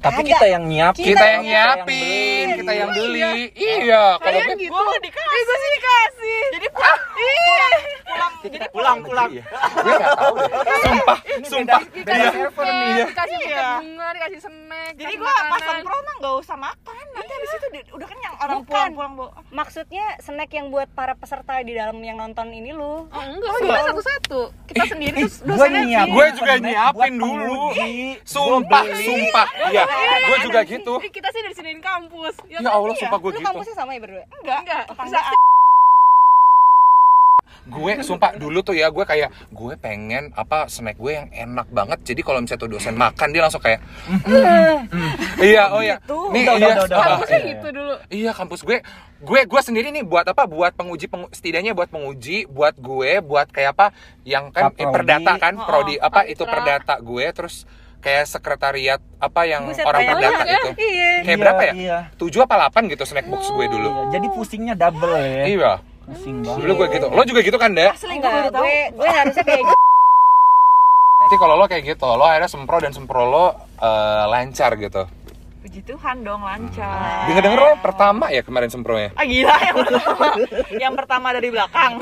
Tapi 0.00 0.20
Kagak. 0.22 0.32
kita 0.34 0.46
yang 0.46 0.64
nyiapin. 0.64 1.04
Kita, 1.04 1.08
yang 1.08 1.16
kita 1.16 1.24
yang 1.26 1.42
nyiapin, 1.44 1.84
beli. 2.44 2.58
kita 2.58 2.72
yang 2.72 2.90
beli. 2.90 3.20
Iya, 3.54 4.04
kalau 4.16 4.24
Kalian 4.32 4.44
gue 4.46 4.56
gitu. 4.58 4.72
Gue 4.72 4.96
dikasih. 4.98 5.40
gue 5.40 5.56
sih 5.56 5.70
dikasih. 5.70 6.40
Jadi 6.50 6.66
pulang. 6.70 7.00
Iya. 7.14 7.68
Pulang. 8.02 8.32
Jadi 8.40 8.58
Pulang 8.72 8.98
pulang. 9.00 9.30
gue 9.30 9.44
gak 9.94 10.12
tahu 10.16 10.34
deh. 10.36 10.52
Sumpah, 10.80 11.18
sumpah. 11.44 11.80
Dikasih 11.86 12.28
dikasih 12.32 13.36
Iya. 13.40 13.64
buket 13.68 13.80
bunga 13.80 14.06
dikasih 14.10 14.38
snack 14.40 14.92
Jadi 14.96 15.12
dikasih 15.12 15.16
gue 15.20 15.50
pas 15.52 15.60
sempro 15.62 15.96
mah 15.98 16.14
gak 16.18 16.34
usah 16.38 16.56
makan. 16.58 16.99
Nanti 17.10 17.30
habis 17.30 17.50
itu 17.50 17.66
di- 17.70 17.90
udah 17.90 18.06
kenyang 18.06 18.34
orang 18.38 18.58
pulang-pulang 18.64 19.12
bawa. 19.14 19.30
Maksudnya 19.50 20.04
snack 20.18 20.50
yang 20.50 20.70
buat 20.70 20.88
para 20.90 21.14
peserta 21.14 21.58
di 21.60 21.72
dalam 21.72 21.98
yang 21.98 22.16
nonton 22.16 22.50
ini 22.50 22.70
lu. 22.70 23.06
Oh, 23.06 23.22
enggak, 23.26 23.50
sebenarnya 23.56 23.86
satu-satu. 23.90 24.40
Kita 24.66 24.84
sendiri 24.86 25.16
terus 25.20 25.36
dosennya 25.42 25.82
nyiapin 25.82 26.12
Gue 26.12 26.26
juga 26.32 26.52
nyiapin 26.56 27.12
dulu. 27.16 27.60
Sumpah, 28.22 28.82
sumpah. 28.86 29.46
Iya, 29.68 29.84
gue 30.22 30.36
juga 30.42 30.60
gitu. 30.64 30.92
Kita 31.02 31.28
sih 31.30 31.40
dari 31.42 31.54
sini 31.54 31.70
kampus. 31.78 32.34
Ya 32.46 32.62
Allah, 32.64 32.94
sumpah 32.94 33.18
gue 33.18 33.30
Lu 33.30 33.38
gitu. 33.38 33.46
kampusnya 33.46 33.74
sama 33.74 33.90
ya 33.92 34.00
berdua? 34.00 34.24
Enggak. 34.40 34.60
Enggak. 34.94 35.24
Gue 37.62 38.00
sumpah 38.00 38.34
dulu 38.34 38.60
tuh 38.60 38.72
ya 38.72 38.88
gue 38.88 39.02
kayak 39.02 39.30
gue 39.48 39.74
pengen 39.76 40.32
apa 40.32 40.66
snack 40.66 40.96
gue 40.96 41.12
yang 41.12 41.28
enak 41.28 41.68
banget 41.68 41.98
jadi 42.02 42.20
kalau 42.20 42.40
misalnya 42.40 42.60
tuh 42.60 42.70
dosen 42.70 42.94
makan 42.94 43.28
dia 43.30 43.40
langsung 43.40 43.60
kayak 43.60 43.78
iya 45.40 45.64
oh 45.70 45.80
iya 45.80 45.96
nih 46.30 46.42
Udah, 46.42 46.54
iya 46.56 46.66
udah, 46.72 46.84
udah, 46.84 46.96
ah. 46.96 47.06
Kampusnya 47.10 47.38
iya. 47.38 47.50
gitu 47.50 47.66
dulu. 47.70 47.94
Iya 48.08 48.30
kampus 48.32 48.60
gue, 48.62 48.78
gue 49.20 49.40
gue 49.44 49.60
sendiri 49.60 49.88
nih 49.90 50.02
buat 50.02 50.26
apa? 50.26 50.46
Buat 50.46 50.72
penguji, 50.74 51.06
pengu- 51.06 51.30
setidaknya 51.30 51.72
buat 51.72 51.88
penguji, 51.88 52.46
buat 52.46 52.74
gue, 52.76 53.20
buat 53.20 53.48
kayak 53.48 53.70
apa? 53.72 53.86
Yang 54.22 54.44
kan 54.50 54.64
eh, 54.72 54.88
perdata 54.88 55.32
kan, 55.36 55.54
Oh, 55.54 55.66
prodi 55.66 55.94
apa 55.96 56.24
itu 56.24 56.42
perdata 56.42 56.94
gue, 56.98 57.26
terus 57.30 57.66
kayak 58.00 58.24
sekretariat 58.26 59.00
apa 59.18 59.40
yang 59.44 59.68
Buset, 59.68 59.84
orang 59.84 60.02
perdata 60.08 60.42
ya. 60.42 60.56
itu. 60.56 60.68
Iya. 60.78 61.10
Kayak 61.20 61.26
Iya, 61.28 61.36
berapa 61.36 61.62
ya? 61.62 61.72
Iya. 61.74 61.98
Tujuh 62.16 62.40
apa 62.40 62.54
delapan 62.56 62.82
gitu 62.88 63.04
snack 63.04 63.26
box 63.28 63.42
gue 63.50 63.66
dulu. 63.68 63.88
Iya, 63.88 64.02
Jadi 64.16 64.26
pusingnya 64.32 64.74
double 64.74 65.14
ya. 65.14 65.44
Iya, 65.46 65.72
Pusing 66.10 66.36
banget. 66.42 66.60
dulu 66.60 66.72
gue 66.76 66.88
gitu. 66.92 67.06
Lo 67.08 67.22
juga 67.22 67.40
gitu 67.40 67.56
kan, 67.56 67.70
Dek? 67.70 67.90
Asli 67.90 68.14
Enggak, 68.14 68.50
tahu. 68.50 68.60
gue 68.60 68.74
gue 68.92 69.08
harusnya 69.08 69.44
kayak 69.44 69.62
gitu. 69.64 69.76
Jadi 71.20 71.36
kalau 71.36 71.54
lo 71.54 71.64
kayak 71.64 71.84
gitu, 71.86 72.06
lo 72.08 72.24
akhirnya 72.24 72.48
sempro 72.48 72.76
dan 72.76 72.90
sempro 72.90 73.22
lo 73.22 73.44
eh, 73.76 74.24
lancar 74.26 74.74
gitu. 74.74 75.02
Puji 75.60 75.80
Tuhan 75.84 76.16
dong 76.20 76.40
lancar. 76.40 77.28
Denger-denger 77.28 77.60
lo 77.60 77.72
pertama 77.78 78.24
ya 78.28 78.40
kemarin 78.40 78.66
sempronya? 78.66 79.12
Ah 79.12 79.22
gila 79.22 79.52
yang 79.60 79.76
pertama. 79.78 80.26
yang 80.72 80.94
pertama 80.96 81.26
dari 81.30 81.48
belakang. 81.48 81.92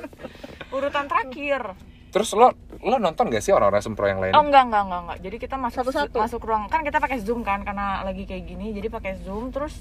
Urutan 0.74 1.04
terakhir. 1.04 1.76
Terus 2.08 2.32
lo 2.32 2.48
lo 2.80 2.96
nonton 2.96 3.28
gak 3.28 3.44
sih 3.44 3.52
orang-orang 3.52 3.84
sempro 3.84 4.08
yang 4.08 4.16
lain? 4.18 4.32
Oh 4.32 4.40
enggak 4.40 4.64
enggak 4.64 4.82
enggak 4.82 5.00
enggak. 5.04 5.18
Jadi 5.20 5.36
kita 5.36 5.56
masuk 5.56 5.78
Satu-satu. 5.84 6.16
masuk 6.16 6.40
ruang 6.40 6.64
kan 6.66 6.80
kita 6.80 6.96
pakai 6.96 7.20
Zoom 7.20 7.44
kan 7.44 7.60
karena 7.60 8.00
lagi 8.00 8.24
kayak 8.24 8.48
gini. 8.48 8.72
Jadi 8.72 8.88
pakai 8.88 9.20
Zoom 9.20 9.52
terus 9.52 9.76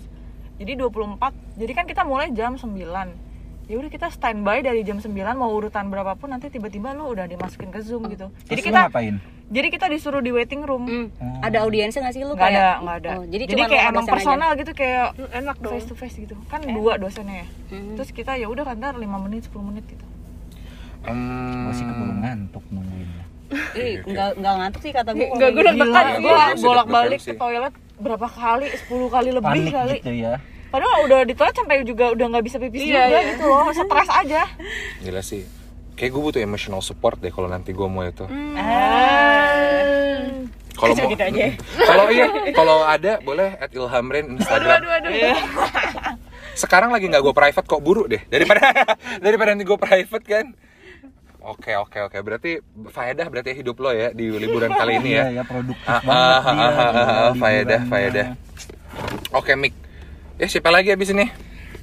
jadi 0.57 0.75
24. 0.75 1.15
Jadi 1.55 1.71
kan 1.71 1.85
kita 1.87 2.03
mulai 2.03 2.27
jam 2.29 2.59
9. 2.59 2.75
Ya 3.67 3.75
udah 3.75 3.91
kita 3.91 4.07
standby 4.07 4.63
dari 4.63 4.79
jam 4.81 4.97
9 4.97 5.11
mau 5.33 5.51
urutan 5.51 5.91
berapapun 5.91 6.31
nanti 6.31 6.47
tiba-tiba 6.47 6.95
lu 6.95 7.11
udah 7.11 7.27
dimasukin 7.27 7.67
ke 7.67 7.83
Zoom 7.83 8.07
gitu. 8.07 8.31
Jadi 8.41 8.47
Terus 8.47 8.59
lu 8.61 8.65
kita 8.65 8.79
ngapain? 8.87 9.15
jadi 9.47 9.67
kita 9.69 9.85
disuruh 9.87 10.19
di 10.19 10.31
waiting 10.31 10.63
room. 10.63 10.83
Hmm. 10.87 11.07
Ada 11.41 11.63
audiensnya 11.63 11.99
nggak 12.01 12.15
sih 12.15 12.23
lu 12.23 12.31
Nggak 12.31 12.47
kayak? 12.47 12.55
ada, 12.57 12.67
nggak 12.79 12.97
ada. 12.97 13.11
Oh, 13.13 13.25
jadi, 13.25 13.43
jadi 13.45 13.61
kayak 13.65 13.83
emang 13.85 13.93
dosen 13.93 14.07
aja. 14.07 14.13
personal 14.15 14.49
gitu 14.53 14.71
kayak 14.71 15.05
Enak 15.33 15.57
dong. 15.59 15.71
face 15.73 15.85
to 15.85 15.95
face 15.95 16.15
gitu. 16.17 16.35
Kan 16.47 16.63
dua 16.63 16.95
dosennya 16.95 17.43
ya. 17.43 17.47
Hmm. 17.69 17.95
Terus 17.95 18.09
kita 18.11 18.31
ya 18.33 18.47
udah 18.47 18.63
kan 18.63 18.75
ntar 18.77 18.95
5 18.95 19.03
menit 19.03 19.41
10 19.45 19.59
menit 19.61 19.83
gitu. 19.85 20.05
Hmm. 21.03 21.67
Gue 21.67 21.73
sih 21.75 21.83
keburu 21.83 22.13
ngantuk 22.17 22.63
nungguinnya. 22.69 23.23
Ih, 23.73 23.95
enggak 24.01 24.29
enggak 24.35 24.53
ngantuk 24.57 24.81
sih 24.81 24.91
kata 24.91 25.09
gue. 25.11 25.27
Enggak, 25.29 25.49
gue 25.49 25.61
udah 25.61 25.73
gue 26.19 26.35
bolak-balik 26.57 27.19
ke 27.19 27.33
toilet 27.33 27.73
berapa 27.97 28.27
kali? 28.27 28.67
10 28.71 28.87
kali 29.09 29.29
lebih 29.29 29.43
Panik 29.45 29.71
kali. 29.73 29.95
gitu 29.99 30.11
ya. 30.13 30.39
Padahal 30.67 30.99
udah 31.03 31.19
di 31.23 31.33
toilet 31.33 31.55
sampai 31.55 31.81
juga 31.81 32.11
udah 32.11 32.25
nggak 32.27 32.43
bisa 32.43 32.57
pipis 32.57 32.81
Iya, 32.81 33.07
juga 33.07 33.17
iya. 33.17 33.29
gitu 33.31 33.45
loh, 33.45 33.67
stres 33.69 34.09
aja. 34.09 34.41
Gila 34.99 35.21
sih. 35.21 35.43
Kayak 35.93 36.11
gue 36.11 36.21
butuh 36.23 36.39
emotional 36.39 36.79
support 36.79 37.17
deh 37.17 37.29
kalau 37.29 37.47
nanti 37.47 37.71
gue 37.71 37.83
mau 37.83 38.03
itu. 38.03 38.27
Ah. 38.53 40.29
Kalau 40.71 40.93
mau, 40.93 41.09
gitu 41.09 41.23
aja. 41.23 41.45
kalau 41.89 42.05
iya, 42.07 42.25
kalau 42.53 42.77
ada 42.85 43.17
boleh 43.19 43.57
at 43.57 43.71
Ilhamrin 43.71 44.37
Instagram. 44.37 44.77
Aduh, 44.77 44.91
aduh, 44.93 45.09
aduh. 45.09 45.37
Sekarang 46.53 46.89
lagi 46.89 47.05
nggak 47.05 47.23
gue 47.23 47.33
private 47.33 47.65
kok 47.65 47.81
buru 47.81 48.05
deh 48.05 48.21
daripada 48.27 48.61
daripada 49.25 49.53
nanti 49.53 49.65
gue 49.65 49.73
private 49.75 50.25
kan. 50.25 50.45
Oke 51.41 51.73
oke 51.73 51.97
oke 52.03 52.17
berarti 52.19 52.59
faedah 52.91 53.31
berarti 53.31 53.55
hidup 53.55 53.79
lo 53.79 53.89
ya 53.89 54.11
di 54.11 54.27
liburan 54.27 54.67
kali 54.69 54.99
ini 54.99 55.11
ya. 55.15 55.23
Iya 55.23 55.41
ya 55.41 55.43
produktif 55.47 55.87
Ah, 55.87 56.01
banget 56.03 56.11
ah, 56.11 56.43
dia. 56.43 56.61
ah, 56.61 56.77
ah, 56.77 56.91
ah, 56.91 57.31
faedah, 57.33 57.81
faedah. 57.87 58.27
Oke 59.31 59.55
Mik. 59.55 59.73
Ya 60.37 60.45
siapa 60.45 60.69
lagi 60.69 60.93
abis 60.93 61.09
ini? 61.09 61.25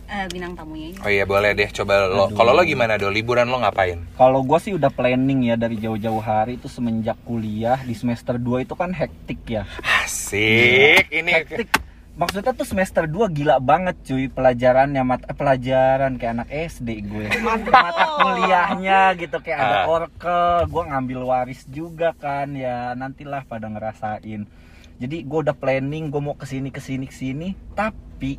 Eh, 0.04 0.26
bintang 0.30 0.54
tamunya 0.54 0.92
ini. 0.92 0.98
Oh 1.00 1.10
iya 1.10 1.24
boleh 1.24 1.56
deh 1.56 1.66
coba 1.72 2.06
lo. 2.06 2.30
Kalau 2.30 2.52
lo 2.52 2.62
gimana 2.62 2.94
do? 2.94 3.08
Liburan 3.08 3.48
lo 3.48 3.58
ngapain? 3.58 3.98
Kalau 4.14 4.40
gue 4.40 4.58
sih 4.60 4.70
udah 4.70 4.88
planning 4.88 5.42
ya 5.44 5.56
dari 5.56 5.74
jauh-jauh 5.74 6.20
hari 6.20 6.54
itu 6.54 6.68
semenjak 6.68 7.18
kuliah 7.24 7.80
di 7.80 7.92
semester 7.92 8.36
2 8.36 8.62
itu 8.62 8.74
kan 8.74 8.92
hektik 8.92 9.42
ya. 9.48 9.64
Asik. 9.82 11.08
Ini 11.10 11.30
Hektik. 11.34 11.68
Maksudnya 12.14 12.54
tuh 12.54 12.62
semester 12.62 13.10
2 13.10 13.26
gila 13.28 13.58
banget 13.58 13.98
cuy 14.06 14.30
pelajarannya 14.30 15.02
mat 15.02 15.26
eh, 15.26 15.34
pelajaran 15.34 16.14
kayak 16.14 16.32
anak 16.36 16.48
SD 16.70 16.88
gue. 17.02 17.26
Mata 17.42 17.90
kuliahnya 18.14 19.18
gitu 19.18 19.42
kayak 19.42 19.58
ada 19.58 19.76
Ah. 19.82 19.90
orkel, 19.90 20.70
gue 20.70 20.82
ngambil 20.84 21.20
waris 21.26 21.66
juga 21.66 22.14
kan 22.14 22.54
ya 22.54 22.94
nantilah 22.94 23.42
pada 23.42 23.66
ngerasain. 23.66 24.46
Jadi 24.96 25.22
gue 25.22 25.38
udah 25.40 25.52
planning 25.52 26.08
gue 26.08 26.20
mau 26.20 26.32
ke 26.32 26.44
sini 26.44 26.68
ke 26.68 26.78
sini 26.78 27.04
ke 27.04 27.12
sini. 27.12 27.48
Tapi 27.72 28.38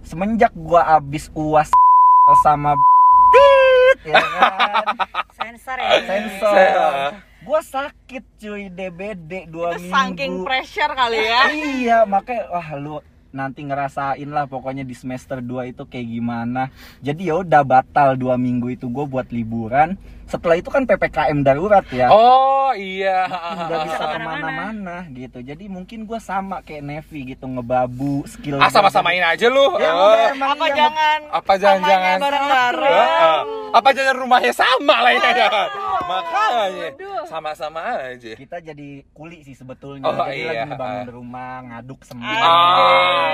semenjak 0.00 0.52
gue 0.52 0.78
abis 0.78 1.32
uas 1.32 1.70
sama 2.44 2.74
tit 3.32 3.98
ya 4.06 4.20
kan? 4.20 4.84
Sensor 5.32 5.76
ya. 5.78 5.90
sensor. 6.02 6.92
Gue 7.40 7.60
sakit 7.62 8.24
cuy 8.36 8.62
DBD 8.68 9.46
dua 9.46 9.72
Itu 9.72 9.80
minggu. 9.80 9.94
saking 9.94 10.32
pressure 10.42 10.92
kali 10.92 11.18
ya. 11.18 11.42
iya 11.50 11.98
makanya 12.02 12.50
wah 12.50 12.68
lu 12.74 12.96
nanti 13.36 13.60
ngerasain 13.60 14.24
lah 14.26 14.44
pokoknya 14.44 14.82
di 14.82 14.92
semester 14.92 15.38
2 15.38 15.70
itu 15.70 15.84
kayak 15.84 16.08
gimana 16.08 16.72
jadi 16.98 17.20
ya 17.22 17.34
udah 17.38 17.62
batal 17.62 18.16
dua 18.16 18.34
minggu 18.34 18.72
itu 18.72 18.88
gue 18.88 19.04
buat 19.04 19.28
liburan 19.28 19.94
setelah 20.26 20.56
itu 20.56 20.66
kan 20.66 20.82
ppkm 20.82 21.38
darurat 21.40 21.86
ya 21.88 22.08
Oh 22.08 22.72
iya. 22.72 23.30
nggak 23.30 23.78
bisa 23.84 24.04
ke 24.10 24.18
mana-mana 24.18 24.96
gitu 25.08 25.38
jadi 25.38 25.64
mungkin 25.66 26.02
gue 26.02 26.18
sama 26.18 26.60
kayak 26.60 26.82
Nevi 26.82 27.30
gitu 27.30 27.46
ngebabu 27.46 28.26
skill 28.26 28.58
Ah 28.58 28.66
sama-samain 28.66 29.22
aja 29.22 29.46
lu. 29.46 29.76
ya, 29.76 29.86
Oh. 29.86 30.10
udah, 30.10 30.32
emang 30.32 30.50
Apa 30.50 30.66
iya, 30.66 30.74
jangan 30.74 31.18
Apa 31.30 31.52
jangan-jangan 31.54 32.16
bareng-bareng? 32.18 32.90
Heeh. 32.90 33.38
Apa 33.70 33.88
jangan 33.92 34.14
rumahnya 34.16 34.52
sama 34.52 34.96
lah 34.98 35.12
ya? 35.12 35.50
Makanya 36.02 36.88
sama-sama 37.26 37.80
aja. 38.08 38.32
kita 38.34 38.56
jadi 38.60 38.88
kuli 39.10 39.42
sih 39.42 39.54
sebetulnya 39.54 40.06
Oh, 40.06 40.14
jadi 40.16 40.34
iya. 40.34 40.46
lagi 40.48 40.64
ngebangun 40.70 41.08
rumah 41.12 41.52
ngaduk 41.64 42.00
semen 42.02 42.26
Ah. 42.26 43.25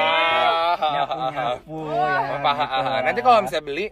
Nyapu 0.82 1.18
nyapu 1.30 1.78
ya 1.90 2.38
Paham. 2.38 2.68
gitu. 2.68 3.04
Nanti 3.04 3.20
kalau 3.20 3.38
misalnya 3.40 3.64
beli 3.64 3.86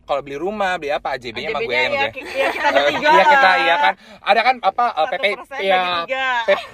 kalau 0.00 0.24
beli 0.24 0.36
rumah 0.36 0.72
beli 0.74 0.88
apa 0.88 1.08
AJB-nya 1.14 1.52
sama 1.52 1.60
gue 1.60 1.74
yang 1.74 1.92
ya, 1.92 2.00
ya 2.00 2.08
kita 2.08 2.68
Eh, 2.70 2.72
bertiga. 2.72 3.08
Iya 3.12 3.24
kita 3.28 3.50
iya 3.58 3.74
kan. 3.78 3.94
Ada 4.22 4.40
kan 4.42 4.54
apa 4.62 4.84
eh, 4.88 5.06
PP 5.06 5.24
persen 5.36 5.58
ya 5.62 5.80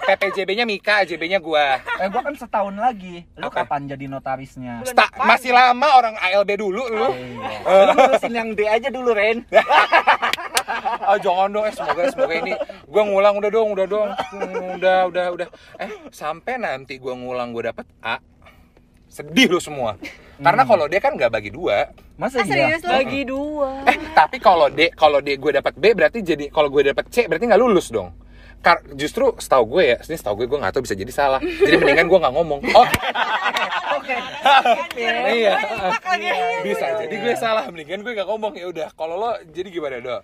PPJB-nya 0.07 0.65
Mika, 0.65 1.03
AJB-nya 1.03 1.39
gua. 1.41 1.83
eh 1.99 2.07
gua 2.09 2.23
kan 2.23 2.35
setahun 2.35 2.75
lagi 2.77 3.27
lu 3.35 3.43
Apa? 3.45 3.67
kapan 3.67 3.89
jadi 3.89 4.07
notarisnya 4.07 4.87
Sta- 4.87 5.11
depan. 5.11 5.27
masih 5.27 5.51
lama 5.51 5.89
orang 5.93 6.15
ALB 6.17 6.51
dulu 6.55 6.83
lu. 6.87 7.09
Iya. 7.11 7.83
Lu 7.85 7.93
ngurusin 7.93 8.33
yang 8.33 8.49
D 8.53 8.61
aja 8.65 8.89
dulu 8.89 9.11
Ren 9.11 9.43
Ah 11.05 11.19
jangan 11.19 11.51
dong, 11.51 11.65
eh 11.65 11.73
semoga 11.73 12.03
semoga 12.09 12.35
ini 12.37 12.53
gua 12.87 13.03
ngulang 13.05 13.35
udah 13.37 13.51
dong, 13.51 13.69
udah 13.73 13.85
dong. 13.85 14.09
Udah, 14.73 14.99
udah, 15.05 15.27
udah. 15.33 15.49
Eh, 15.77 15.91
sampai 16.09 16.57
nanti 16.57 16.97
gua 16.97 17.13
ngulang 17.13 17.51
gua 17.51 17.69
dapet 17.69 17.85
A. 18.01 18.17
Sedih 19.15 19.47
lu 19.47 19.63
semua. 19.63 19.95
Karena 20.43 20.67
kalau 20.67 20.91
dia 20.91 20.99
kan 20.99 21.15
nggak 21.15 21.31
bagi 21.31 21.55
dua. 21.55 21.95
masa 22.19 22.43
Ah, 22.43 22.47
iya 22.47 22.51
serius 22.51 22.83
lu? 22.83 22.91
Bagi 22.91 23.23
dua. 23.23 23.71
Eh, 23.87 23.97
tapi 24.11 24.43
kalau 24.43 24.67
D, 24.67 24.91
kalau 24.99 25.23
D 25.23 25.39
gue 25.39 25.55
dapat 25.55 25.75
B 25.79 25.95
berarti 25.95 26.19
jadi 26.19 26.51
kalau 26.51 26.67
gue 26.67 26.91
dapat 26.91 27.07
C 27.15 27.31
berarti 27.31 27.47
nggak 27.47 27.63
lulus 27.63 27.95
dong. 27.95 28.11
Kar 28.59 28.83
justru 28.99 29.31
setahu 29.39 29.79
gue 29.79 29.95
ya, 29.95 29.97
ini 30.03 30.19
setahu 30.19 30.43
gue 30.43 30.47
gue 30.51 30.59
nggak 30.59 30.75
tahu 30.75 30.83
bisa 30.83 30.99
jadi 30.99 31.13
salah. 31.15 31.39
Jadi 31.39 31.79
mendingan 31.79 32.11
gue 32.11 32.19
nggak 32.19 32.35
ngomong. 32.35 32.61
Oh, 33.95 34.03
oke 34.03 35.01
iya. 35.33 35.55
lagi. 35.57 36.29
Bisa 36.67 36.87
jadi 37.01 37.15
gue 37.15 37.35
salah, 37.41 37.65
mendingan 37.71 38.05
gue 38.05 38.13
nggak 38.13 38.29
ngomong 38.29 38.53
ya 38.59 38.67
udah. 38.69 38.89
Kalau 38.93 39.17
lo 39.17 39.31
jadi 39.49 39.71
gimana 39.71 40.03
do? 40.03 40.19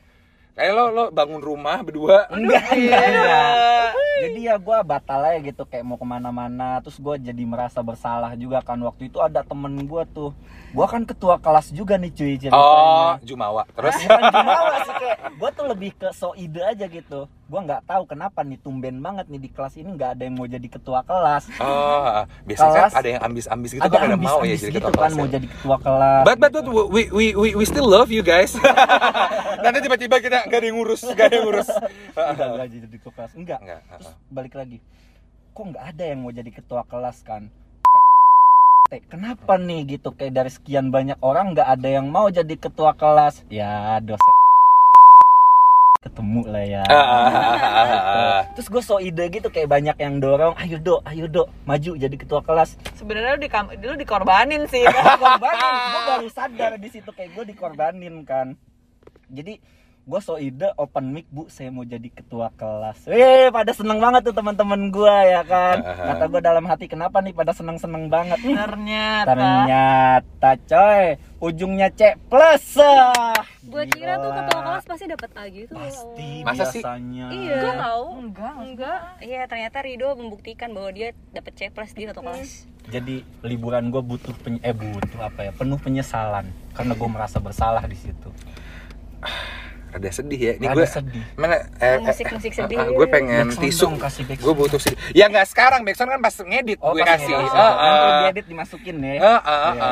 Kayak 0.61 0.77
lo 0.77 0.85
lo 0.93 1.05
bangun 1.09 1.41
rumah 1.41 1.81
berdua. 1.81 2.29
enggak 2.37 2.69
enggak 2.77 3.01
enggak 3.09 3.91
jadi 4.21 4.53
ya 4.53 4.55
gua 4.61 4.85
batal 4.85 5.25
aja 5.25 5.41
gitu 5.41 5.65
kayak 5.65 5.81
mau 5.81 5.97
ke 5.97 6.05
mana-mana. 6.05 6.85
Terus 6.85 7.01
gua 7.01 7.17
jadi 7.17 7.41
merasa 7.49 7.81
bersalah 7.81 8.37
juga 8.37 8.61
kan. 8.61 8.77
Waktu 8.77 9.09
itu 9.09 9.17
ada 9.25 9.41
temen 9.41 9.73
gua 9.89 10.05
tuh. 10.05 10.37
Gua 10.77 10.85
kan 10.85 11.09
ketua 11.09 11.41
kelas 11.41 11.73
juga 11.73 11.97
nih 11.97 12.13
cuy 12.13 12.37
ceritanya. 12.37 12.61
Oh, 12.61 13.17
Jumawa. 13.25 13.65
Terus? 13.73 13.97
Bukan 14.05 14.25
jumawa 14.29 14.75
sih 14.85 14.95
kayak. 15.01 15.19
Gue 15.41 15.51
tuh 15.57 15.67
lebih 15.73 15.91
ke 15.97 16.09
so 16.13 16.37
ide 16.37 16.61
aja 16.61 16.85
gitu 16.85 17.25
gue 17.51 17.61
nggak 17.61 17.83
tahu 17.83 18.03
kenapa 18.07 18.41
nih 18.41 18.57
tumben 18.57 18.97
banget 18.97 19.27
nih 19.27 19.41
di 19.41 19.51
kelas 19.51 19.75
ini 19.75 19.91
nggak 19.91 20.11
ada 20.15 20.23
yang 20.23 20.39
mau 20.39 20.47
jadi 20.47 20.63
ketua 20.63 21.03
kelas 21.03 21.51
Oh, 21.59 22.23
biasanya 22.47 22.71
kan 22.71 22.79
Kelas- 22.81 22.95
ada 22.95 23.09
yang 23.11 23.23
ambis-ambis 23.23 23.71
gitu 23.73 23.83
ada 23.83 23.91
kan 23.91 24.01
ada 24.01 24.15
ambis 24.15 24.23
mau 24.25 24.39
ya 24.39 24.43
ambis 24.47 24.61
jadi 24.61 24.71
gitu 24.71 24.79
ketua 24.81 24.87
kan 24.87 24.95
kelas. 24.97 25.13
mau 25.13 25.27
ya. 25.27 25.33
jadi 25.33 25.47
ketua 25.51 25.77
kelas 25.77 26.23
But 26.23 26.37
but 26.39 26.51
but 26.53 26.65
we 26.89 27.03
we 27.11 27.25
we 27.35 27.49
we 27.53 27.65
still 27.65 27.85
love 27.85 28.09
you 28.09 28.23
guys. 28.23 28.55
Nanti 29.65 29.79
tiba-tiba 29.81 30.17
kita 30.19 30.47
gak 30.47 30.55
ada 30.55 30.65
yang 30.65 30.79
ngurus, 30.79 31.03
gak 31.09 31.27
ada 31.27 31.35
yang 31.35 31.45
ngurus. 31.45 31.69
enggak 32.15 32.47
enggak 32.49 32.69
jadi 32.71 32.87
ketua 32.95 33.13
kelas 33.13 33.33
enggak 33.35 33.59
Enggak. 33.61 33.81
terus 33.91 34.09
balik 34.29 34.55
lagi 34.55 34.79
kok 35.51 35.65
nggak 35.67 35.85
ada 35.89 36.05
yang 36.07 36.19
mau 36.21 36.31
jadi 36.31 36.51
ketua 36.53 36.83
kelas 36.85 37.19
kan 37.21 37.43
kenapa 39.05 39.55
nih 39.57 39.81
gitu 39.89 40.11
kayak 40.11 40.33
dari 40.33 40.51
sekian 40.51 40.89
banyak 40.89 41.19
orang 41.21 41.53
nggak 41.53 41.69
ada 41.69 41.89
yang 41.91 42.07
mau 42.07 42.27
jadi 42.29 42.55
ketua 42.57 42.91
kelas 42.93 43.43
ya 43.49 43.99
dosen 43.99 44.35
ketemu 46.01 46.49
lah 46.49 46.65
ya 46.65 46.83
Ah. 46.89 48.41
terus 48.57 48.73
gue 48.73 48.81
so 48.81 48.97
ide 48.99 49.21
gitu 49.29 49.53
kayak 49.53 49.69
banyak 49.69 49.93
yang 50.01 50.17
dorong 50.17 50.57
ayo 50.57 50.81
do 50.81 50.97
ayo 51.05 51.29
do 51.29 51.45
maju 51.69 51.93
jadi 51.93 52.17
ketua 52.17 52.41
kelas 52.41 52.81
Sebenarnya 52.97 53.37
lu, 53.37 53.41
di 53.45 53.49
lu 53.85 53.95
dikorbanin 54.01 54.65
sih. 54.65 54.81
korbanin 55.21 55.61
gue 55.93 56.03
baru 56.09 56.29
sadar 56.33 56.73
di 56.81 56.89
situ 56.89 57.13
kayak 57.13 57.37
gue 57.37 57.45
dikorbanin 57.53 58.25
kan 58.25 58.57
jadi 59.29 59.61
gue 60.11 60.19
so 60.19 60.35
ide 60.37 60.75
open 60.75 61.07
mic 61.09 61.23
bu 61.29 61.47
saya 61.47 61.71
mau 61.71 61.83
jadi 61.83 62.11
ketua 62.11 62.51
kelas 62.53 63.07
eh 63.07 63.47
pada 63.49 63.71
seneng 63.71 63.97
banget 63.97 64.23
tuh 64.23 64.35
teman-teman 64.35 64.91
gue 64.91 65.17
ya 65.25 65.43
kan 65.43 65.79
kata 65.81 66.27
gue 66.27 66.41
dalam 66.41 66.65
hati 66.65 66.85
kenapa 66.85 67.19
nih 67.19 67.31
pada 67.31 67.53
seneng 67.53 67.79
seneng 67.79 68.11
banget 68.11 68.43
ternyata 68.43 69.31
ternyata 69.31 70.51
coy 70.61 71.05
ujungnya 71.41 71.89
C 71.91 72.01
plus 72.23 72.77
ah. 72.77 73.33
Gue 73.63 73.87
kira 73.87 74.19
tuh 74.19 74.29
ketua 74.29 74.61
kelas 74.61 74.85
pasti 74.85 75.05
dapat 75.07 75.31
A 75.33 75.47
gitu. 75.47 75.73
pasti 75.73 76.43
Masa 76.43 76.65
sih? 76.67 76.83
biasanya 76.83 77.27
Iya. 77.31 77.57
Gue 77.57 77.75
tahu. 77.79 78.05
enggak 78.19 78.55
Enggak. 78.59 79.01
Iya, 79.21 79.41
ternyata 79.47 79.79
Rido 79.81 80.09
membuktikan 80.13 80.69
bahwa 80.71 80.91
dia 80.91 81.15
dapat 81.31 81.53
C 81.55 81.61
plus 81.69 81.95
di 81.95 82.05
ketua 82.05 82.21
kelas. 82.21 82.67
jadi 82.87 83.17
liburan 83.41 83.89
gue 83.89 84.03
butuh 84.03 84.35
penye- 84.37 84.61
eh 84.61 84.75
butuh 84.75 85.21
apa 85.23 85.41
ya 85.43 85.53
penuh 85.53 85.79
penyesalan 85.79 86.45
karena 86.73 86.93
gue 86.93 87.09
merasa 87.09 87.39
bersalah 87.39 87.85
di 87.85 87.95
situ 87.95 88.29
Rada 89.91 90.07
sedih 90.09 90.39
ya. 90.39 90.53
Ini 90.55 90.67
Rada 90.67 90.77
gue 90.77 90.87
sedih 90.87 91.23
mana 91.35 91.57
eh, 91.77 91.99
Musik-musik 91.99 92.53
sedih. 92.55 92.79
gue 92.79 93.07
pengen 93.11 93.51
tisu. 93.53 93.91
Gue 94.39 94.55
butuh 94.55 94.79
sedih. 94.79 94.95
Ya 95.11 95.27
nggak 95.27 95.47
sekarang, 95.47 95.83
backsound 95.83 96.11
kan 96.11 96.21
pas 96.21 96.31
ngedit 96.33 96.79
Oh, 96.79 96.95
gue 96.95 97.03
kasih. 97.03 97.27
ngedit. 97.27 97.51
Heeh. 97.51 97.75
Nanti 97.75 98.15
diedit 98.23 98.47
dimasukin 98.47 98.97
ya. 98.97 99.13
Heeh, 99.19 99.71
Iya, 99.75 99.91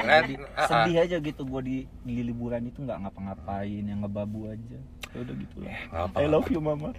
Jadi 0.00 0.34
heeh. 0.34 0.66
sedih 0.66 0.96
aja 0.98 1.16
gitu 1.20 1.42
gue 1.44 1.60
di 1.62 1.76
di 2.00 2.14
liburan 2.22 2.64
itu 2.64 2.80
nggak 2.80 2.98
ngapa-ngapain 3.04 3.84
yang 3.84 4.00
ngebabu 4.00 4.48
aja. 4.48 4.78
Ya 5.12 5.18
udah 5.20 5.34
gitu 5.36 5.56
lah. 5.60 5.76
Apa-apa. 5.92 6.16
I 6.16 6.26
love 6.26 6.48
you 6.48 6.60
mama. 6.60 6.96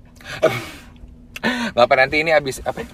Nggak 1.74 1.82
apa 1.84 1.96
nanti 1.96 2.16
ini 2.22 2.30
abis 2.30 2.62
apa? 2.62 2.86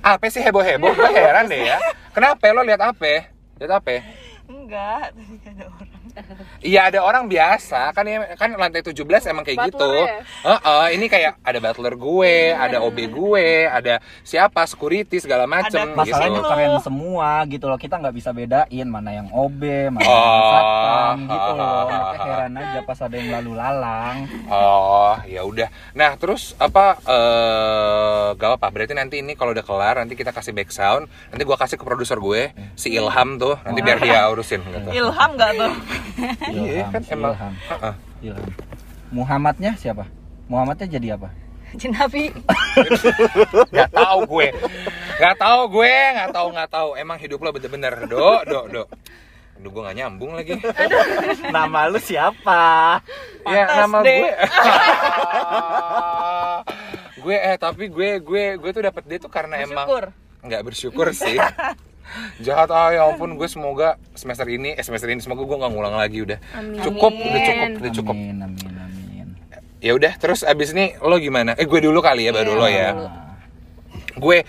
Apa 0.00 0.26
sih 0.26 0.40
heboh 0.40 0.62
heboh? 0.62 0.90
Gue 0.90 1.10
heran 1.10 1.46
deh 1.46 1.66
ya. 1.66 1.76
Kenapa 2.10 2.50
lo 2.50 2.62
lihat 2.62 2.80
apa? 2.80 3.30
Lihat 3.58 3.72
apa? 3.72 3.98
enggak 4.50 5.14
tadi 5.14 5.34
ada 5.46 5.64
orang 5.68 5.99
Iya 6.60 6.80
ada 6.88 7.00
orang 7.00 7.24
biasa 7.24 7.90
kan 7.90 8.04
ya 8.04 8.34
kan 8.34 8.52
lantai 8.52 8.80
17 8.80 9.00
emang 9.26 9.42
kayak 9.42 9.70
gitu. 9.70 9.88
Ya? 9.90 10.20
Heeh, 10.44 10.84
ini 10.94 11.06
kayak 11.06 11.40
ada 11.40 11.58
butler 11.58 11.94
gue, 11.94 12.36
ada 12.52 12.76
OB 12.80 12.98
gue, 13.06 13.46
ada 13.64 13.94
siapa 14.20 14.64
security 14.64 15.18
segala 15.18 15.44
macem 15.44 15.80
Ada 15.80 15.94
gitu. 15.94 16.00
Masalahnya 16.00 16.38
Gitu. 16.38 16.48
keren 16.48 16.74
semua 16.80 17.28
gitu 17.46 17.64
loh. 17.66 17.76
Kita 17.76 17.94
nggak 17.96 18.14
bisa 18.14 18.30
bedain 18.30 18.86
mana 18.86 19.10
yang 19.12 19.28
OB, 19.28 19.62
mana 19.88 20.02
yang 20.02 20.10
Oh. 20.10 20.50
satpam 20.50 21.16
gitu 21.26 21.50
loh. 21.52 21.82
Mereka 21.90 22.18
heran 22.24 22.52
aja 22.54 22.80
pas 22.82 22.98
ada 23.00 23.14
yang 23.14 23.30
lalu 23.32 23.52
lalang. 23.54 24.16
Oh, 24.46 25.14
ya 25.24 25.42
udah. 25.42 25.68
Nah, 25.92 26.14
terus 26.14 26.52
apa 26.56 27.00
eh 27.02 28.19
gak 28.50 28.58
apa 28.58 28.68
berarti 28.74 28.92
nanti 28.98 29.22
ini 29.22 29.38
kalau 29.38 29.54
udah 29.54 29.62
kelar 29.62 30.02
nanti 30.02 30.18
kita 30.18 30.34
kasih 30.34 30.50
back 30.50 30.74
sound. 30.74 31.06
Nanti 31.30 31.42
gua 31.46 31.54
kasih 31.54 31.78
ke 31.78 31.84
produser 31.86 32.18
gue, 32.18 32.50
si 32.74 32.90
Ilham 32.90 33.38
tuh. 33.38 33.54
Nanti 33.62 33.80
biar 33.80 34.02
dia 34.02 34.26
urusin 34.26 34.58
gitu. 34.66 34.90
ilham 34.98 35.30
nggak 35.38 35.50
tuh 35.54 35.72
Iya, 36.58 36.90
kan 36.90 37.00
si 37.06 37.14
emang. 37.14 37.32
Ilham. 37.38 37.52
Heeh. 37.70 37.94
Ilham. 38.26 38.48
Muhammadnya 39.10 39.72
siapa? 39.78 40.06
Muhammadnya 40.50 40.86
jadi 40.90 41.14
apa? 41.14 41.30
Jenapi. 41.70 42.34
Gak 43.78 43.90
tahu 43.94 44.26
gue. 44.26 44.48
Gak 45.22 45.38
tahu 45.38 45.60
gue, 45.70 45.94
gak 46.18 46.30
tahu 46.34 46.50
gak 46.50 46.66
tahu. 46.66 46.88
Emang 46.98 47.14
hidup 47.14 47.38
lo 47.38 47.54
bener-bener 47.54 47.94
do 48.10 48.42
do 48.42 48.60
do. 48.66 48.82
Aduh, 49.54 49.70
gue 49.70 49.82
gak 49.86 49.94
nyambung 49.94 50.34
lagi. 50.34 50.58
Nama 51.46 51.86
lu 51.86 52.02
siapa? 52.02 52.98
ya 53.46 53.70
Pantes 53.70 53.76
nama 53.86 53.98
deh. 54.02 54.18
gue. 54.18 54.32
Gue 57.20 57.36
eh 57.36 57.56
tapi 57.60 57.92
gue 57.92 58.18
gue 58.24 58.44
gue 58.56 58.70
tuh 58.72 58.82
dapet 58.82 59.02
dia 59.06 59.18
tuh 59.20 59.30
karena 59.30 59.60
emang 59.60 59.86
bersyukur? 59.86 60.04
Nggak 60.40 60.62
bersyukur 60.64 61.06
sih. 61.12 61.36
Jahat 62.44 62.72
ah 62.74 62.90
ya 62.90 63.06
ampun 63.06 63.38
gue 63.38 63.46
semoga 63.46 63.94
semester 64.18 64.48
ini 64.50 64.74
eh 64.74 64.82
semester 64.82 65.06
ini 65.06 65.22
semoga 65.22 65.46
gue 65.46 65.56
nggak 65.60 65.72
ngulang 65.72 65.94
lagi 65.94 66.18
udah. 66.26 66.38
Amin. 66.58 66.80
cukup 66.82 67.12
udah 67.14 67.40
cukup 67.46 67.68
udah 67.78 67.92
cukup. 67.94 68.16
Amin, 68.16 68.36
amin, 68.42 68.72
amin. 68.74 69.28
ya 69.78 69.92
udah 69.94 70.12
terus 70.18 70.42
abis 70.42 70.74
ini 70.74 70.98
lo 70.98 71.20
gimana? 71.22 71.54
Eh 71.54 71.68
gue 71.68 71.80
dulu 71.84 72.02
kali 72.02 72.26
ya 72.26 72.32
baru 72.34 72.58
lo 72.58 72.66
ya. 72.66 72.90
gue 74.10 74.42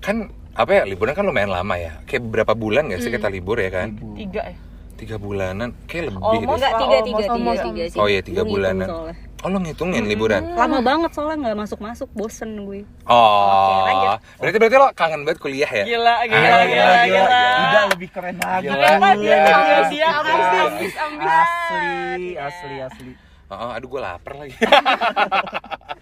kan 0.00 0.32
apa 0.56 0.70
ya 0.72 0.82
liburan 0.88 1.12
kan 1.12 1.26
lumayan 1.26 1.52
lama 1.52 1.76
ya. 1.76 2.00
Kayak 2.08 2.32
berapa 2.32 2.52
bulan 2.56 2.88
gak 2.88 3.04
sih 3.04 3.12
kita 3.12 3.28
libur 3.28 3.60
ya 3.60 3.68
kan? 3.68 3.92
Tiga 4.16 4.42
ya 4.48 4.71
tiga 5.02 5.16
bulanan 5.16 5.74
kayak 5.84 6.08
lebih 6.08 6.22
Almost 6.22 6.38
deh 6.38 6.70
Enggak, 6.70 6.72
tiga, 6.72 6.86
Oh, 6.94 7.02
tiga, 7.02 7.22
tiga, 7.26 7.52
tiga 7.66 7.84
sih. 7.88 7.98
Oh 7.98 8.06
iya, 8.06 8.20
tiga 8.22 8.42
bulanan. 8.44 8.86
soalnya. 8.86 9.14
oh 9.42 9.48
lo 9.48 9.58
ngitungin 9.58 10.04
liburan 10.06 10.42
Lama 10.54 10.78
banget 10.78 11.10
soalnya 11.10 11.36
nggak 11.42 11.58
masuk-masuk, 11.58 12.06
bosen 12.12 12.62
gue. 12.62 12.86
oh 13.04 13.82
lanjut. 13.82 14.18
berarti 14.38 14.56
berarti 14.56 14.76
lo 14.78 14.88
kangen 14.92 15.20
banget 15.22 15.38
kuliah 15.38 15.66
ya 15.68 15.84
gila 15.84 16.14
gila 16.22 16.46
Ah, 16.46 16.62
gila 16.62 16.94
gila, 17.02 17.42
Ida 17.58 17.80
lebih 17.90 18.08
keren 18.08 18.36
lagi. 18.38 18.62
Gila. 18.64 18.78
Dia 18.78 18.94
Gila. 19.18 19.42
panggil 19.50 19.82
dia 19.90 20.08
Ambis. 20.14 20.94
Asli, 21.26 22.26
asli, 22.38 22.76
asli. 22.80 23.12
Oh, 23.50 23.68
aduh 23.68 23.84
gue 23.86 24.00
lapar 24.00 24.32
lagi 24.38 24.56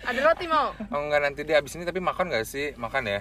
Ada 0.00 0.20
roti 0.22 0.46
mau? 0.46 0.70
Oh 0.86 1.00
enggak 1.00 1.20
nanti 1.20 1.40
dia 1.42 1.58
abis 1.58 1.74
ini 1.74 1.82
tapi 1.82 1.98
makan 1.98 2.28
gak 2.28 2.44
sih? 2.44 2.76
Makan 2.76 3.02
ya? 3.04 3.20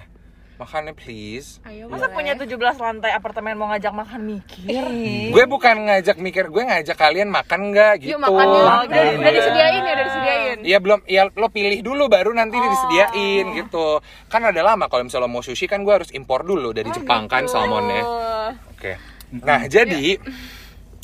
Makan 0.60 0.82
ya 0.86 0.94
please 0.94 1.56
Ayo. 1.64 1.88
masa 1.88 2.12
punya 2.12 2.36
17 2.36 2.52
lantai 2.76 3.16
apartemen 3.16 3.56
mau 3.56 3.72
ngajak 3.72 3.96
makan 3.96 4.20
mikir 4.28 4.84
Gue 5.32 5.44
bukan 5.48 5.88
ngajak 5.88 6.20
mikir, 6.20 6.52
gue 6.52 6.60
ngajak 6.60 7.00
kalian 7.00 7.32
makan 7.32 7.72
nggak 7.72 8.04
gitu 8.04 8.12
Yuk 8.12 8.20
makan 8.20 8.44
yuk. 8.44 8.60
Oh, 8.60 8.80
Udah, 8.84 9.00
gitu. 9.00 9.16
udah 9.16 9.32
disediain 9.32 9.80
ya, 9.80 9.92
udah 9.96 10.04
disediain. 10.04 10.58
Iya 10.60 10.78
belum, 10.78 11.00
ya 11.08 11.22
lo 11.32 11.48
pilih 11.48 11.80
dulu 11.80 12.12
baru 12.12 12.36
nanti 12.36 12.60
disediain 12.60 13.56
gitu 13.56 14.04
Kan 14.28 14.44
ada 14.44 14.60
lama 14.60 14.84
kalau 14.86 15.08
misalnya 15.08 15.32
mau 15.32 15.40
sushi 15.40 15.64
kan 15.64 15.80
gue 15.80 15.94
harus 15.96 16.12
impor 16.12 16.44
dulu 16.44 16.76
dari 16.76 16.92
Jepang 16.92 17.24
kan 17.24 17.48
salmonnya 17.48 18.04
Oh. 18.04 18.50
Oke 18.76 19.00
Nah 19.40 19.64
jadi 19.64 20.20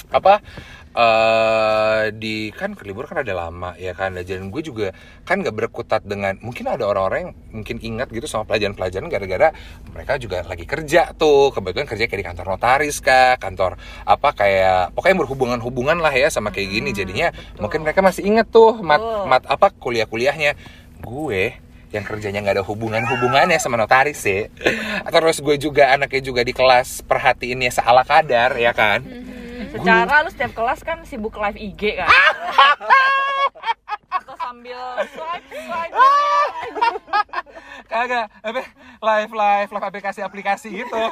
apa 0.06 0.38
eh 0.96 2.08
di 2.16 2.48
kan 2.56 2.72
libur 2.72 3.04
kan 3.04 3.20
ada 3.20 3.36
lama 3.36 3.76
ya 3.76 3.92
kan? 3.92 4.16
Dan 4.16 4.48
gue 4.48 4.62
juga 4.64 4.96
kan 5.28 5.44
nggak 5.44 5.52
berkutat 5.52 6.08
dengan 6.08 6.40
mungkin 6.40 6.64
ada 6.72 6.88
orang-orang 6.88 7.20
yang 7.20 7.32
mungkin 7.52 7.76
ingat 7.84 8.08
gitu 8.08 8.24
sama 8.24 8.48
pelajaran-pelajaran 8.48 9.12
gara-gara 9.12 9.52
mereka 9.92 10.16
juga 10.16 10.40
lagi 10.48 10.64
kerja 10.64 11.12
tuh. 11.12 11.52
Kebetulan 11.52 11.84
kerja 11.84 12.08
kayak 12.08 12.20
di 12.24 12.26
kantor 12.32 12.46
notaris 12.56 13.04
kah 13.04 13.36
kantor 13.36 13.76
apa 14.08 14.28
kayak 14.32 14.96
pokoknya 14.96 15.16
berhubungan-hubungan 15.20 16.00
lah 16.00 16.16
ya 16.16 16.32
sama 16.32 16.48
kayak 16.48 16.72
gini. 16.72 16.96
Jadinya 16.96 17.28
mungkin 17.60 17.84
mereka 17.84 18.00
masih 18.00 18.24
inget 18.24 18.48
tuh 18.48 18.80
mat 18.80 18.96
Betul. 18.96 19.28
mat 19.28 19.42
apa 19.52 19.68
kuliah-kuliahnya. 19.76 20.56
Gue 21.04 21.60
yang 21.92 22.08
kerjanya 22.08 22.40
nggak 22.40 22.56
ada 22.56 22.64
hubungan-hubungannya 22.64 23.60
sama 23.60 23.76
notaris 23.76 24.16
sih. 24.24 24.48
Terus 25.12 25.44
gue 25.44 25.60
juga 25.60 25.92
anaknya 25.92 26.24
juga 26.24 26.40
di 26.40 26.56
kelas 26.56 27.04
perhatiinnya 27.04 27.68
seala 27.68 28.00
kadar 28.00 28.56
ya 28.56 28.72
kan 28.72 29.04
secara 29.76 30.24
lu 30.24 30.30
setiap 30.32 30.52
kelas 30.56 30.80
kan 30.80 31.04
sibuk 31.04 31.36
live 31.36 31.60
IG 31.60 32.00
kan? 32.00 32.08
Atau 34.16 34.34
sambil 34.40 34.80
swipe 35.12 35.48
swipe 35.52 35.94
kagak 37.86 38.26
apa 38.42 38.62
live 39.04 39.32
live 39.32 39.70
live 39.70 39.86
aplikasi 39.86 40.20
aplikasi 40.24 40.68
gitu. 40.72 41.02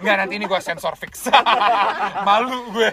Nggak 0.00 0.16
nanti 0.16 0.34
ini 0.38 0.46
gue 0.46 0.60
sensor 0.62 0.94
fix. 0.94 1.26
Malu 2.26 2.70
gue 2.74 2.90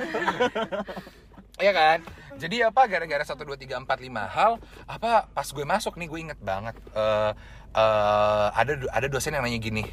Iya 1.61 1.73
kan? 1.73 1.99
Jadi 2.41 2.65
apa 2.65 2.89
gara-gara 2.89 3.21
1, 3.21 3.37
2, 3.37 3.69
3, 3.69 3.85
4, 3.85 3.85
5 3.85 4.33
hal 4.33 4.57
Apa 4.89 5.29
pas 5.29 5.45
gue 5.45 5.61
masuk 5.61 5.93
nih 6.01 6.09
gue 6.09 6.19
inget 6.25 6.39
banget 6.41 6.73
eh 6.97 7.31
eh, 7.77 8.47
ada 8.49 8.73
ada 8.89 9.05
dosen 9.05 9.37
yang 9.37 9.45
nanya 9.45 9.61
gini 9.61 9.85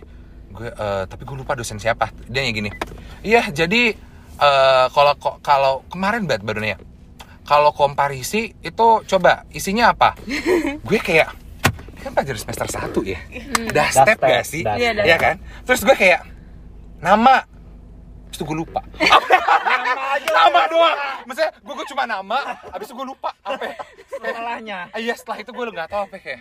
gue 0.50 0.68
eh, 0.68 1.04
tapi 1.04 1.22
gue 1.22 1.36
lupa 1.36 1.52
dosen 1.52 1.76
siapa. 1.76 2.10
Dia 2.24 2.40
nanya 2.40 2.54
gini. 2.54 2.70
Iya 3.20 3.48
jadi 3.48 3.92
eh, 4.34 4.86
kalau 4.88 5.12
ko- 5.16 5.38
kalau 5.38 5.84
kemarin 5.86 6.24
banget 6.24 6.42
baru 6.42 6.58
nanya 6.58 6.78
kalau 7.42 7.72
komparisi 7.72 8.52
itu 8.58 8.86
coba 9.02 9.48
isinya 9.50 9.90
apa? 9.90 10.12
Gue 10.84 11.00
kayak 11.00 11.32
ini 11.96 12.04
kan 12.04 12.12
pelajaran 12.12 12.38
semester 12.38 12.68
1 12.68 12.92
ya? 13.08 13.20
Dah 13.72 13.88
step 13.88 14.20
gak 14.20 14.44
sih. 14.44 14.60
Iya, 14.60 14.92
Iya 15.00 15.16
kan? 15.16 15.34
Terus 15.64 15.80
gue 15.80 15.96
kayak 15.96 16.28
nama. 17.00 17.40
Terus 18.28 18.36
itu 18.36 18.44
gue 18.44 18.58
lupa. 18.58 18.84
Nama 20.28 20.60
doang. 20.68 20.96
maksudnya 21.24 21.50
gue, 21.54 21.74
gue 21.74 21.86
cuma 21.88 22.04
nama 22.04 22.38
abis 22.68 22.86
itu 22.86 22.94
gue 22.94 23.06
lupa 23.06 23.32
apa 23.40 23.64
ya? 23.64 23.76
Setelahnya. 24.06 24.78
Ah, 24.92 25.00
iya 25.00 25.14
setelah 25.16 25.38
itu 25.40 25.50
gue 25.50 25.64
nggak 25.66 25.88
tahu 25.88 26.00
apa 26.04 26.14
ya, 26.14 26.22
kayak 26.22 26.40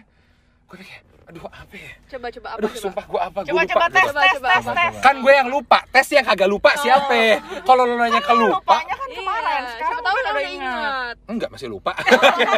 gue 0.68 0.78
kayak 0.78 1.02
aduh 1.28 1.44
apa 1.44 1.76
ya? 1.76 1.92
Coba 2.08 2.28
coba 2.30 2.48
apa 2.48 2.58
aduh 2.58 2.70
coba? 2.70 2.80
sumpah 2.82 3.06
gue 3.06 3.20
apa? 3.22 3.40
Gue 3.42 3.48
coba 3.48 3.62
lupa. 3.62 3.72
coba 3.74 3.86
tes. 3.90 4.06
Coba, 4.06 4.22
tes 4.22 4.32
coba. 4.34 4.48
tes 4.48 4.64
Coba, 4.64 4.76
tes. 4.76 4.88
coba. 4.90 5.02
kan 5.02 5.16
gue 5.18 5.34
yang 5.34 5.48
lupa 5.48 5.80
tes 5.90 6.08
yang 6.10 6.26
kagak 6.26 6.50
lupa 6.50 6.70
siapa 6.76 7.20
kalau 7.64 7.84
lo 7.84 7.94
nanya 7.96 8.20
ke 8.20 8.34
lupa. 8.34 8.56
lupanya 8.58 8.96
kan 8.96 9.10
kemarin 9.10 9.44
Iya, 9.58 9.70
sekarang 9.70 9.80
siapa 9.90 10.02
tahu 10.04 10.16
udah 10.18 10.32
udah 10.34 10.46
ingat. 10.50 11.16
enggak 11.26 11.50
masih 11.50 11.68
lupa. 11.68 11.92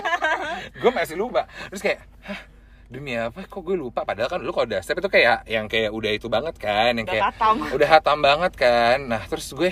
Gue 0.82 0.92
masih 0.92 1.16
lupa. 1.16 1.42
Terus 1.68 1.82
kayak 1.82 2.00
hah 2.24 2.40
demi 2.88 3.14
apa? 3.14 3.40
Kok 3.44 3.62
gue 3.64 3.76
lupa? 3.76 4.02
Padahal 4.02 4.28
kan 4.28 4.40
lu 4.40 4.50
kalau 4.50 4.66
udah 4.66 4.80
step 4.80 4.98
itu 4.98 5.10
kayak 5.10 5.46
yang 5.46 5.66
kayak 5.66 5.90
udah 5.90 6.12
itu 6.12 6.28
banget 6.28 6.56
kan 6.58 6.92
yang 6.92 7.04
Udah 7.04 7.12
kayak 7.12 7.24
katam. 7.32 7.56
udah 7.70 7.88
hatam 7.88 8.18
banget 8.20 8.54
kan. 8.56 8.98
Nah 9.04 9.22
terus 9.24 9.50
gue 9.52 9.70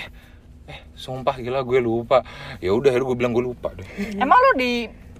eh 0.64 0.78
sumpah 0.92 1.34
gila 1.36 1.60
gue 1.60 1.80
lupa. 1.80 2.22
Ya 2.56 2.70
udah 2.70 2.90
gue 2.90 3.14
bilang 3.14 3.30
gue 3.32 3.42
lupa 3.44 3.70
deh. 3.72 3.86
Emang 4.14 4.38
lu 4.38 4.52
di 4.54 4.72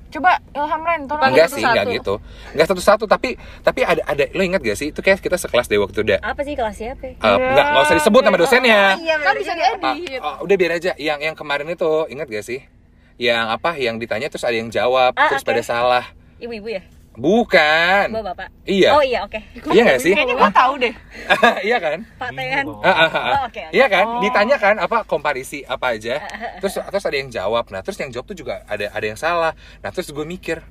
Coba 0.09 0.40
Ilham 0.57 0.83
Ren, 0.83 1.01
tolong 1.05 1.29
enggak 1.29 1.49
sih 1.53 1.61
enggak 1.61 1.85
gitu. 1.92 2.16
Enggak 2.57 2.66
satu-satu 2.73 3.05
tapi 3.05 3.37
tapi 3.61 3.85
ada 3.85 4.01
ada 4.09 4.25
lo 4.33 4.40
ingat 4.40 4.64
gak 4.64 4.79
sih? 4.81 4.88
Itu 4.88 5.05
kayak 5.05 5.21
kita 5.21 5.37
sekelas 5.37 5.68
deh 5.68 5.77
waktu 5.77 6.01
udah 6.01 6.18
Apa 6.25 6.40
sih 6.40 6.57
kelas 6.57 6.81
siapa? 6.81 7.12
Eh, 7.12 7.16
enggak 7.21 7.66
nggak 7.68 7.85
usah 7.85 7.97
disebut 8.01 8.23
nama 8.25 8.37
dosennya. 8.40 8.97
Kan 8.97 9.35
bisa 9.37 9.53
diedit 9.53 10.21
oh, 10.25 10.37
udah 10.49 10.57
biar 10.57 10.73
aja. 10.81 10.92
Yang 10.97 11.18
yang 11.29 11.37
kemarin 11.37 11.68
itu 11.68 11.90
ingat 12.09 12.27
gak 12.27 12.44
sih? 12.44 12.64
Yang 13.21 13.44
apa? 13.53 13.71
Yang 13.77 13.94
ditanya 14.09 14.27
terus 14.33 14.44
ada 14.49 14.57
yang 14.57 14.73
jawab 14.73 15.12
Ah, 15.12 15.29
terus 15.29 15.44
oke. 15.44 15.49
pada 15.53 15.61
salah. 15.61 16.05
Ibu-ibu 16.40 16.68
ya? 16.73 16.83
Bukan 17.18 18.07
Bapak-bapak? 18.09 18.48
iya 18.62 18.88
Oh 18.90 19.02
iya, 19.02 19.20
oke. 19.20 19.37
iya 19.68 19.83
gak 19.85 20.00
sih 20.00 20.14
Kayaknya 20.14 20.35
gue 20.37 20.50
tahu 20.54 20.72
deh. 20.78 20.94
iya 21.68 21.76
kan 21.76 21.98
Pak 22.14 22.31
Tehan. 22.33 22.64
Ah, 22.78 22.88
ah, 22.88 22.94
ah. 23.04 23.11
Oh, 23.11 23.42
oke, 23.44 23.59
oke. 23.61 23.62
Iya 23.70 23.87
kan? 23.87 24.04
Ditanya 24.20 24.57
kan 24.57 24.74
apa 24.76 25.02
komparisi 25.02 25.61
apa 25.62 25.92
aja. 25.92 26.22
Terus 26.59 26.78
terus 26.78 27.04
ada 27.04 27.16
yang 27.16 27.28
jawab. 27.28 27.66
Nah, 27.68 27.81
terus 27.81 27.98
yang 27.98 28.09
jawab 28.09 28.24
tuh 28.24 28.37
juga 28.37 28.62
ada 28.64 28.87
ada 28.88 29.04
yang 29.04 29.16
salah. 29.16 29.52
Nah, 29.78 29.90
terus 29.90 30.09
gue 30.09 30.22
mikir, 30.24 30.62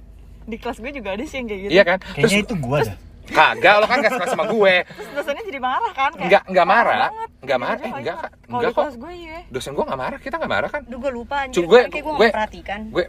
Di 0.42 0.56
kelas 0.56 0.78
gue 0.78 0.92
juga 0.94 1.12
ada 1.12 1.22
sih 1.22 1.38
yang 1.38 1.46
kayak 1.46 1.62
gitu. 1.62 1.72
iya 1.72 1.84
kan? 1.84 1.98
Terus 2.00 2.16
Kayaknya 2.26 2.40
itu 2.42 2.56
gua 2.58 2.80
dah. 2.82 2.98
kagak 3.28 3.76
lo 3.76 3.86
kan 3.86 3.98
gak 4.00 4.14
suka 4.14 4.28
sama 4.30 4.44
gue. 4.48 4.76
Terus 4.88 5.10
dosennya 5.14 5.44
jadi 5.44 5.60
marah 5.60 5.92
kan? 5.92 6.12
Kayak, 6.12 6.24
Enggak 6.24 6.42
enggak 6.48 6.66
"Parah 6.66 6.80
marah. 6.80 7.00
banget." 7.04 7.30
Enggak 7.38 7.60
marah. 7.60 7.76
aja, 7.76 7.84
Eh, 7.84 7.92
enggak 7.94 8.16
iya. 8.16 8.24
Kak. 8.24 8.32
Enggak 8.48 8.70
kok. 8.70 8.80
kelas 8.80 8.96
gue 8.98 9.14
iya. 9.14 9.38
Dosen 9.50 9.72
gue 9.74 9.86
gak 9.86 10.00
marah, 10.00 10.18
kita 10.18 10.36
gak 10.38 10.48
marah 10.50 10.70
kan? 10.70 10.82
Duh, 10.82 10.98
gue 10.98 11.12
lupa 11.12 11.36
anjir. 11.44 11.60
Gue- 11.62 11.84
Kayak 11.86 11.92
gue 12.00 12.14
gue- 12.14 12.24
gak 12.24 12.34
perhatikan. 12.34 12.80
Gue 12.88 13.04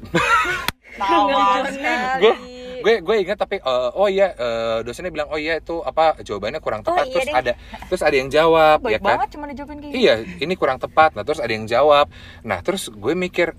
Tawa 0.90 1.62
gue 2.22 2.35
gue 2.81 2.95
gue 3.01 3.17
ingat 3.21 3.37
tapi 3.37 3.57
eh, 3.57 3.91
oh 3.93 4.07
iya 4.07 4.29
eh, 4.31 4.79
dosennya 4.81 5.11
bilang 5.11 5.29
oh 5.29 5.37
iya 5.37 5.57
itu 5.57 5.79
apa 5.81 6.19
jawabannya 6.19 6.59
kurang 6.59 6.81
Oh, 6.81 6.91
tepat 6.91 7.05
iya 7.05 7.12
terus 7.12 7.27
deh. 7.27 7.35
ada 7.35 7.53
terus 7.85 8.03
ada 8.03 8.14
yang 8.14 8.29
jawab 8.29 8.79
ya 8.81 8.97
Baik 8.97 8.99
kan 8.99 9.11
banget 9.17 9.29
cuma 9.31 9.45
dijawabin 9.47 9.77
kayak 9.77 9.88
gitu. 9.88 9.99
Iya, 9.99 10.14
ini 10.38 10.55
kurang 10.55 10.79
tepat. 10.79 11.11
Nah, 11.12 11.23
terus 11.23 11.38
ada 11.38 11.49
yang 11.49 11.64
jawab. 11.64 12.07
Nah, 12.41 12.59
terus 12.61 12.87
gue 12.88 13.14
mikir 13.14 13.53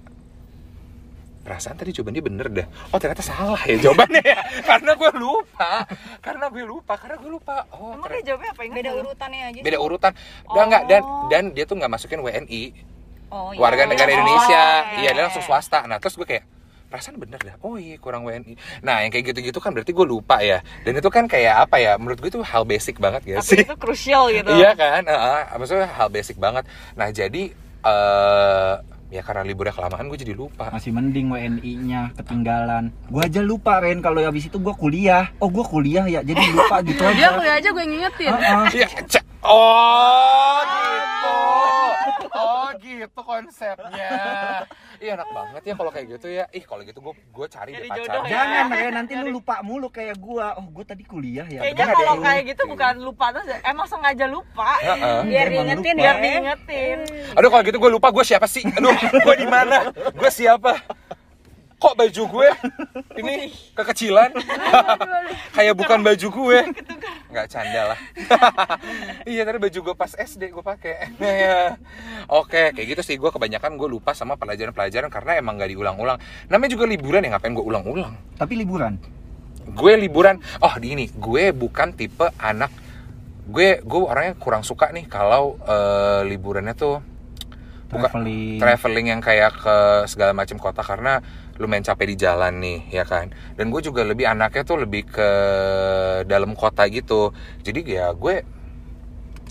perasaan 1.39 1.75
tadi 1.75 1.89
jawabannya 1.91 2.21
bener 2.21 2.47
dah. 2.53 2.67
Oh, 2.89 2.97
ternyata 2.97 3.21
salah 3.21 3.57
ya 3.63 3.79
jawabannya 3.79 4.21
ya. 4.21 4.37
karena 4.69 4.91
gue 4.93 5.11
lupa. 5.15 5.71
Karena 6.19 6.45
gue 6.47 6.61
lupa, 6.63 6.93
karena 6.93 7.15
gue 7.17 7.31
lupa. 7.31 7.55
Oh, 7.71 7.89
Emang 7.91 8.05
ternyata- 8.05 8.13
dia 8.13 8.27
jawabnya 8.27 8.49
apa? 8.51 8.61
Ingat 8.61 8.77
Beda 8.77 8.91
urutannya 8.95 9.41
aja. 9.43 9.59
beda 9.61 9.77
urutan. 9.79 10.11
Enggak 10.45 10.65
enggak 10.67 10.83
dan 10.85 11.01
Oh. 11.01 11.25
dan 11.27 11.43
dia 11.51 11.65
tuh 11.65 11.75
nggak 11.75 11.89
masukin 11.89 12.19
WNI. 12.19 12.63
Oh 13.29 13.49
iya. 13.49 13.59
Warga 13.59 13.83
negara 13.83 14.09
Oh, 14.09 14.15
Indonesia. 14.15 14.63
iya. 14.85 14.99
Iya, 14.99 15.09
dia 15.11 15.23
langsung 15.23 15.41
swasta. 15.41 15.79
Nah, 15.83 15.97
terus 15.97 16.13
gue 16.13 16.27
kayak 16.27 16.45
perasaan 16.89 17.21
bener 17.21 17.37
dah. 17.37 17.55
Oh 17.61 17.77
iya, 17.77 17.95
kurang 18.01 18.25
WNI. 18.25 18.57
Nah, 18.81 19.05
yang 19.05 19.13
kayak 19.13 19.31
gitu-gitu 19.31 19.61
kan 19.61 19.71
berarti 19.71 19.93
gue 19.93 20.03
lupa 20.03 20.41
ya. 20.41 20.59
Dan 20.81 20.97
itu 20.97 21.07
kan 21.07 21.29
kayak 21.29 21.69
apa 21.69 21.77
ya? 21.77 21.95
Menurut 21.95 22.17
gue 22.17 22.29
itu 22.33 22.41
hal 22.41 22.65
basic 22.65 22.97
banget 22.97 23.21
gak 23.23 23.45
sih? 23.45 23.61
Tapi 23.61 23.69
itu 23.69 23.75
krusial 23.77 24.33
gitu. 24.33 24.49
Iya 24.49 24.73
kan, 24.73 25.05
Heeh, 25.05 25.41
maksudnya 25.55 25.85
hal 25.85 26.09
basic 26.09 26.41
banget. 26.41 26.65
Nah 26.97 27.13
jadi 27.13 27.53
eh 27.79 28.73
ya 29.09 29.25
karena 29.25 29.41
liburnya 29.41 29.73
kelamaan 29.73 30.05
gue 30.05 30.17
jadi 30.17 30.33
lupa. 30.33 30.69
Masih 30.69 30.93
mending 30.93 31.29
WNI-nya 31.29 32.13
ketinggalan. 32.13 32.93
Gua 33.09 33.25
aja 33.25 33.41
lupa 33.41 33.81
Ren 33.81 34.01
kalau 34.01 34.21
habis 34.21 34.49
itu 34.49 34.57
gua 34.57 34.73
kuliah. 34.73 35.33
Oh, 35.41 35.49
gua 35.49 35.65
kuliah 35.65 36.05
ya. 36.05 36.21
Jadi 36.21 36.41
lupa 36.53 36.81
gitu 36.89 37.01
aja. 37.01 37.13
dia 37.17 37.29
kuliah 37.33 37.55
aja 37.57 37.69
gue 37.69 37.85
ngingetin 37.85 38.33
Heeh. 38.33 38.65
Iya, 38.77 38.87
cek. 39.05 39.23
Oh 39.39 40.59
gitu, 40.67 41.37
oh 42.43 42.69
gitu 42.77 43.19
konsepnya. 43.23 44.11
Iya 44.99 45.15
enak 45.15 45.29
banget 45.31 45.61
ya 45.63 45.73
kalau 45.79 45.91
kayak 45.95 46.05
gitu 46.19 46.27
ya. 46.27 46.45
Ih 46.51 46.63
kalau 46.67 46.83
gitu 46.83 46.99
gue 46.99 47.13
gue 47.15 47.47
cari 47.47 47.71
deh 47.71 47.77
Jadi 47.79 47.89
pacar. 47.89 48.03
jodoh 48.03 48.23
ya. 48.27 48.31
Jangan 48.35 48.65
Ren, 48.67 48.91
nanti 48.91 49.13
lu 49.15 49.27
lupa 49.39 49.55
mulu 49.63 49.87
kayak 49.87 50.15
gua. 50.19 50.59
Oh, 50.59 50.67
gua 50.67 50.83
tadi 50.83 51.07
kuliah 51.07 51.47
ya. 51.47 51.63
Kayaknya 51.63 51.85
kalau 51.95 52.13
deh. 52.19 52.23
kayak 52.27 52.43
gitu 52.51 52.63
bukan 52.67 52.93
lupa 52.99 53.25
terus 53.31 53.47
emang 53.63 53.87
sengaja 53.87 54.25
lupa. 54.27 54.75
Heeh. 54.83 55.19
Biar 55.23 55.47
Emang 55.47 55.55
diingetin 55.71 55.95
ya. 55.95 56.03
Biar 56.03 56.15
diingetin. 56.19 56.99
Aduh 57.39 57.47
kalau 57.47 57.63
gitu 57.63 57.77
gue 57.79 57.91
lupa 57.95 58.07
gue 58.11 58.25
siapa 58.27 58.47
sih? 58.51 58.67
Aduh 58.67 58.91
gue 58.95 59.35
di 59.39 59.47
mana? 59.47 59.87
Gue 60.11 60.29
siapa? 60.29 60.75
Kok 61.79 61.95
baju 61.95 62.23
gue 62.27 62.49
ini 63.23 63.35
kekecilan? 63.71 64.35
Kayak 65.55 65.75
bukan 65.75 66.03
baju 66.03 66.27
gue. 66.27 66.59
Nggak 67.31 67.47
canda 67.47 67.95
lah. 67.95 67.99
iya 69.23 69.41
tadi 69.41 69.57
baju 69.57 69.79
gue 69.81 69.95
pas 69.95 70.11
SD 70.11 70.51
gue 70.51 70.59
pakai. 70.59 71.15
Oke 72.27 72.75
kayak 72.75 72.87
gitu 72.89 73.01
sih 73.01 73.15
gue 73.15 73.29
kebanyakan 73.29 73.79
gue 73.79 73.87
lupa 73.87 74.11
sama 74.11 74.35
pelajaran-pelajaran 74.35 75.07
karena 75.07 75.39
emang 75.39 75.55
nggak 75.55 75.71
diulang-ulang. 75.71 76.17
Namanya 76.47 76.71
juga 76.73 76.83
liburan 76.83 77.23
ya 77.23 77.31
ngapain 77.31 77.53
gue 77.53 77.63
ulang-ulang? 77.63 78.13
Tapi 78.35 78.59
liburan. 78.59 78.99
Gue 79.69 79.95
liburan. 79.95 80.41
Oh 80.59 80.73
di 80.75 80.93
ini 80.93 81.05
gue 81.09 81.53
bukan 81.53 81.95
tipe 81.95 82.27
anak 82.35 82.73
gue 83.49 83.81
gue 83.81 84.01
orangnya 84.03 84.35
kurang 84.35 84.61
suka 84.61 84.91
nih 84.91 85.05
kalau 85.05 85.57
eh, 85.63 86.21
liburannya 86.23 86.73
tuh 86.73 87.01
buka- 87.89 88.13
Traveling. 88.13 88.61
traveling 88.61 89.07
yang 89.09 89.21
kayak 89.21 89.53
ke 89.55 89.77
segala 90.05 90.37
macam 90.37 90.61
kota 90.61 90.85
karena 90.85 91.25
lumayan 91.59 91.83
capek 91.83 92.05
di 92.07 92.17
jalan 92.17 92.55
nih 92.57 92.79
ya 92.89 93.03
kan 93.03 93.27
dan 93.53 93.67
gue 93.67 93.81
juga 93.81 94.01
lebih 94.01 94.23
anaknya 94.25 94.63
tuh 94.63 94.79
lebih 94.79 95.03
ke 95.05 95.29
dalam 96.23 96.55
kota 96.55 96.87
gitu 96.87 97.35
jadi 97.59 97.79
ya 97.83 98.07
gue 98.11 98.41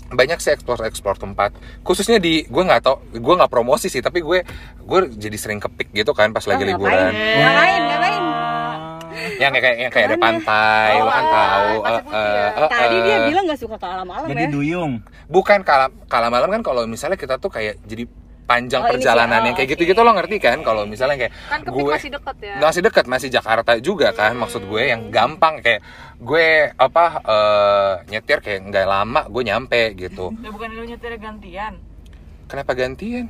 banyak 0.09 0.41
sih 0.41 0.49
explore 0.49 0.81
explore 0.83 1.15
tempat 1.15 1.53
khususnya 1.79 2.17
di 2.17 2.41
gue 2.43 2.63
nggak 2.65 2.81
tau 2.81 2.97
gue 3.07 3.33
nggak 3.35 3.47
promosi 3.47 3.87
sih 3.87 4.01
tapi 4.01 4.19
gue 4.19 4.41
gue 4.79 4.99
jadi 5.13 5.37
sering 5.37 5.61
kepik 5.61 5.93
gitu 5.93 6.11
kan 6.11 6.33
pas 6.33 6.41
lagi 6.41 6.65
Oh, 6.65 6.67
liburan 6.67 6.97
ngapain? 6.97 7.13
Ngapain? 7.37 7.81
Ngapain? 7.85 8.23
yang 9.37 9.51
kayak 9.53 9.75
yang 9.77 9.91
kayak 9.91 10.05
ada 10.07 10.17
pantai 10.17 10.91
lo 10.97 11.07
kan 11.07 11.23
Oh, 11.23 11.29
tahu 11.29 11.73
eh, 11.77 11.91
ya. 11.93 11.99
eh, 12.09 12.49
eh, 12.57 12.69
Tadi 12.71 12.97
dia 12.99 13.13
eh. 13.13 13.21
bilang 13.27 13.43
gak 13.45 13.59
suka 13.59 13.75
ke 13.75 13.85
alam-alam 13.85 14.27
Jadi 14.27 14.43
ya. 14.43 14.49
duyung. 14.49 14.91
bukan 15.27 15.59
kala 15.61 15.87
kala 16.07 16.27
malam 16.27 16.49
kan 16.49 16.61
kalau 16.61 16.83
misalnya 16.83 17.15
kita 17.15 17.37
tuh 17.37 17.47
kayak 17.47 17.77
jadi 17.83 18.09
panjang 18.49 18.81
Oh, 18.81 18.85
ini 18.85 18.89
sih, 18.89 18.93
perjalanan 18.97 19.39
oh, 19.39 19.45
yang 19.45 19.55
kayak 19.55 19.69
gitu-gitu 19.77 20.01
lo 20.01 20.11
ngerti 20.17 20.37
kan? 20.41 20.57
Kalau 20.65 20.89
misalnya 20.89 21.17
kayak 21.21 21.33
kan 21.45 21.59
gue 21.61 21.83
masih 21.85 22.09
deket 22.09 22.37
ya. 22.41 22.55
Masih 22.57 22.81
dekat 22.81 23.05
masih 23.05 23.29
Jakarta 23.29 23.71
juga 23.77 24.09
kan. 24.17 24.33
Maksud 24.33 24.65
gue 24.65 24.83
yang 24.89 25.13
gampang 25.13 25.61
kayak 25.61 25.85
gue 26.17 26.73
apa 26.73 27.05
eh, 27.21 27.93
nyetir 28.09 28.41
kayak 28.41 28.73
nggak 28.73 28.85
lama 28.89 29.21
gue 29.29 29.43
nyampe 29.45 29.81
gitu. 29.93 30.33
Ya 30.45 30.49
bukan 30.49 30.69
lu 30.73 30.83
nyetir 30.89 31.13
gantian. 31.21 31.77
kenapa 32.49 32.73
gantian? 32.73 33.29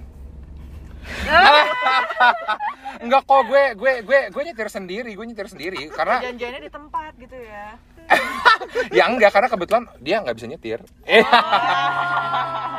Enggak 3.03 3.21
kok 3.27 3.41
gue 3.51 3.63
gue 3.75 3.93
gue 4.07 4.19
gue 4.31 4.43
nyetir 4.47 4.67
sendiri 4.71 5.11
gue 5.11 5.25
nyetir 5.27 5.51
sendiri. 5.51 5.91
Karena 5.91 6.23
Janjiannya 6.23 6.61
di 6.63 6.71
tempat 6.71 7.11
gitu 7.19 7.35
ya. 7.35 7.75
ya 8.97 9.03
enggak 9.11 9.35
karena 9.35 9.51
kebetulan 9.51 9.83
dia 9.99 10.23
nggak 10.23 10.35
bisa 10.39 10.47
nyetir. 10.47 10.79
Eh 11.03 11.19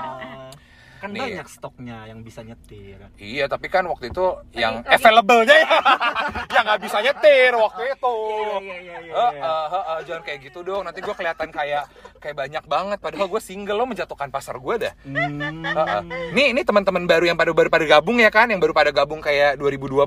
Kan 1.00 1.10
Nih. 1.10 1.32
banyak 1.32 1.48
stoknya 1.48 2.04
yang 2.04 2.20
bisa 2.20 2.40
nyetir. 2.40 3.00
iya 3.16 3.44
tapi 3.46 3.66
kan 3.66 3.82
waktu 3.82 4.08
itu 4.08 4.20
yang 4.52 4.80
lagi- 4.80 4.92
available-nya 4.94 5.56
ya 5.56 5.68
yang 6.54 6.62
nggak 6.62 6.80
bisa 6.80 6.98
nyetir 7.00 7.52
waktu 7.54 7.82
itu 7.88 8.14
Iya 8.60 8.76
iya 8.78 8.96
iya. 9.00 9.12
Eh, 9.12 9.32
eh, 9.34 9.66
eh, 9.66 9.84
eh, 9.86 9.98
jangan 10.04 10.22
kayak 10.22 10.38
gitu 10.42 10.60
dong 10.60 10.82
nanti 10.82 11.00
gue 11.00 11.10
kelihatan 11.10 11.48
kayak 11.48 11.84
kayak 12.18 12.36
banyak 12.36 12.64
banget 12.66 12.98
padahal 12.98 13.26
gue 13.26 13.40
single 13.40 13.74
lo 13.74 13.86
menjatuhkan 13.86 14.28
pasar 14.28 14.56
gue 14.56 14.74
dah 14.78 14.94
Hmm. 15.02 15.64
Eh, 15.64 15.72
eh. 15.72 16.02
nih 16.30 16.46
ini 16.52 16.60
teman-teman 16.60 17.04
baru 17.04 17.24
yang 17.24 17.34
baru 17.34 17.52
baru 17.52 17.68
pada 17.68 17.86
gabung 17.88 18.16
ya 18.16 18.28
kan 18.28 18.46
yang 18.46 18.58
baru 18.58 18.70
pada 18.70 18.90
gabung 18.90 19.18
kayak 19.18 19.56
2021 19.56 20.04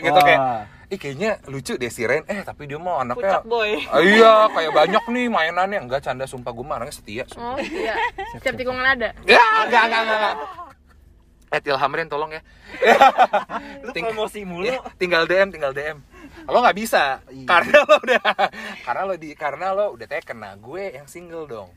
gitu 0.00 0.10
Wah. 0.10 0.24
kayak 0.24 0.40
ih 0.90 0.98
kayaknya 0.98 1.38
lucu 1.46 1.78
deh 1.78 1.88
si 1.88 2.02
Ren. 2.02 2.26
Eh 2.26 2.42
tapi 2.42 2.66
dia 2.66 2.76
mau 2.76 2.98
anaknya 2.98 3.40
Pucak 3.40 3.44
boy. 3.46 3.78
Ah, 3.86 4.02
iya 4.02 4.32
kayak 4.50 4.72
banyak 4.74 5.04
nih 5.06 5.26
mainannya. 5.30 5.78
Enggak 5.86 6.02
canda 6.02 6.26
sumpah. 6.26 6.50
Gue 6.50 6.66
mah 6.66 6.82
orangnya 6.82 6.94
setia 6.98 7.24
sumpah. 7.30 7.54
oh 7.54 7.58
iya. 7.62 7.94
Setiap 8.34 8.58
tikungan 8.58 8.82
ada 8.82 9.14
ya 9.24 9.44
enggak 9.66 9.82
enggak 9.86 10.02
enggak, 10.02 10.18
enggak. 10.18 10.36
Eh 11.50 11.58
Tilham 11.58 11.90
Ren 11.90 12.06
tolong 12.06 12.30
ya. 12.30 12.42
Lu 13.86 13.90
Ting- 13.90 14.06
promosi 14.06 14.46
mulu. 14.46 14.70
Ya, 14.70 14.78
tinggal 14.98 15.26
DM 15.26 15.50
tinggal 15.50 15.74
DM 15.74 15.98
lo 16.46 16.58
nggak 16.62 16.78
bisa. 16.78 17.20
Karena 17.46 17.84
lo 17.84 17.96
udah 18.00 18.22
karena 18.86 19.02
lo 19.06 19.14
di 19.18 19.30
karena 19.34 19.66
lo 19.74 19.86
udah 19.94 20.06
taken 20.08 20.38
nah 20.40 20.54
gue 20.54 20.94
yang 20.94 21.06
single 21.10 21.46
dong 21.46 21.70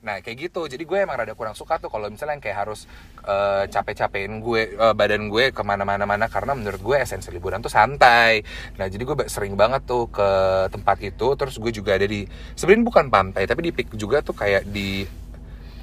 nah 0.00 0.16
kayak 0.24 0.48
gitu. 0.48 0.64
Jadi 0.64 0.88
gue 0.88 0.98
emang 1.04 1.20
rada 1.20 1.36
kurang 1.36 1.52
suka 1.52 1.76
tuh 1.76 1.92
kalau 1.92 2.08
misalnya 2.08 2.40
yang 2.40 2.44
kayak 2.44 2.58
harus 2.64 2.88
eh, 3.20 3.64
capek-capekin 3.68 4.40
gue 4.40 4.62
eh, 4.76 4.94
badan 4.96 5.28
gue 5.28 5.52
ke 5.52 5.62
mana-mana 5.62 6.08
mana 6.08 6.26
karena 6.32 6.56
menurut 6.56 6.80
gue 6.80 6.96
esensi 6.96 7.28
liburan 7.28 7.60
tuh 7.60 7.68
santai. 7.68 8.40
Nah 8.80 8.88
jadi 8.88 9.02
gue 9.04 9.16
sering 9.28 9.54
banget 9.60 9.84
tuh 9.84 10.08
ke 10.08 10.28
tempat 10.72 10.96
itu. 11.04 11.28
Terus 11.36 11.60
gue 11.60 11.72
juga 11.72 12.00
ada 12.00 12.08
di 12.08 12.24
sebenarnya 12.56 12.84
bukan 12.88 13.06
pantai 13.12 13.44
tapi 13.44 13.60
di 13.68 13.72
pik 13.76 13.92
juga 14.00 14.24
tuh 14.24 14.32
kayak 14.32 14.64
di 14.68 15.04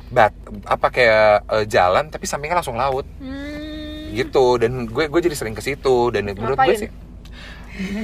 bat 0.07 0.33
apa 0.65 0.87
kayak 0.89 1.31
eh, 1.53 1.65
jalan 1.69 2.09
tapi 2.09 2.25
sampingnya 2.25 2.59
langsung 2.61 2.77
laut. 2.77 3.05
Hmm. 3.21 4.17
gitu. 4.17 4.57
Dan 4.57 4.89
gue 4.89 5.11
gue 5.11 5.21
jadi 5.21 5.35
sering 5.37 5.53
ke 5.53 5.61
situ. 5.61 6.09
Dan 6.09 6.25
menurut 6.33 6.57
gue 6.57 6.73
Ngapain? 6.73 6.81
sih 6.89 7.06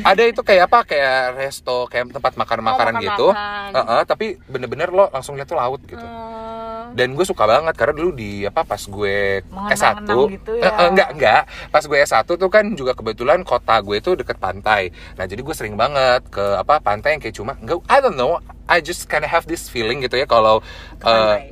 ada 0.03 0.23
itu 0.23 0.39
kayak 0.39 0.63
apa 0.65 0.79
kayak 0.83 1.15
resto 1.35 1.85
kayak 1.85 2.09
tempat 2.09 2.33
makan 2.33 2.59
makanan 2.61 2.93
Oh, 2.93 2.99
makan-makan. 2.99 3.03
gitu 3.03 3.27
Heeh, 3.73 4.01
tapi 4.03 4.25
bener-bener 4.45 4.89
lo 4.89 5.07
langsung 5.07 5.33
lihat 5.33 5.45
tuh 5.45 5.55
laut 5.55 5.81
gitu 5.83 6.01
Oh. 6.03 6.93
dan 6.93 7.11
gue 7.11 7.23
suka 7.23 7.43
banget 7.43 7.73
karena 7.73 7.93
dulu 7.95 8.11
di 8.11 8.43
apa 8.43 8.61
pas 8.61 8.77
gue 8.77 9.41
S1 9.41 10.03
Mengenang-menang 10.05 10.29
gitu 10.31 10.51
ya. 10.55 10.69
Eh, 10.69 10.87
enggak 10.87 11.09
enggak 11.11 11.41
pas 11.67 11.81
gue 11.81 11.97
S1 11.99 12.21
tuh 12.27 12.47
kan 12.47 12.65
juga 12.71 12.93
kebetulan 12.93 13.41
kota 13.41 13.75
gue 13.79 13.97
itu 13.97 14.13
deket 14.13 14.37
pantai 14.37 14.89
nah 15.13 15.25
jadi 15.25 15.39
gue 15.39 15.53
sering 15.53 15.73
banget 15.73 16.21
ke 16.27 16.43
apa 16.53 16.77
pantai 16.79 17.17
yang 17.17 17.21
kayak 17.21 17.33
cuma 17.33 17.57
enggak 17.57 17.81
I 17.87 17.97
don't 17.97 18.13
know 18.13 18.37
I 18.63 18.77
just 18.77 19.05
kind 19.05 19.21
of 19.21 19.29
have 19.29 19.43
this 19.43 19.65
feeling 19.65 19.99
gitu 19.99 20.15
ya 20.15 20.25
kalau 20.25 20.61
pantai. 20.99 21.51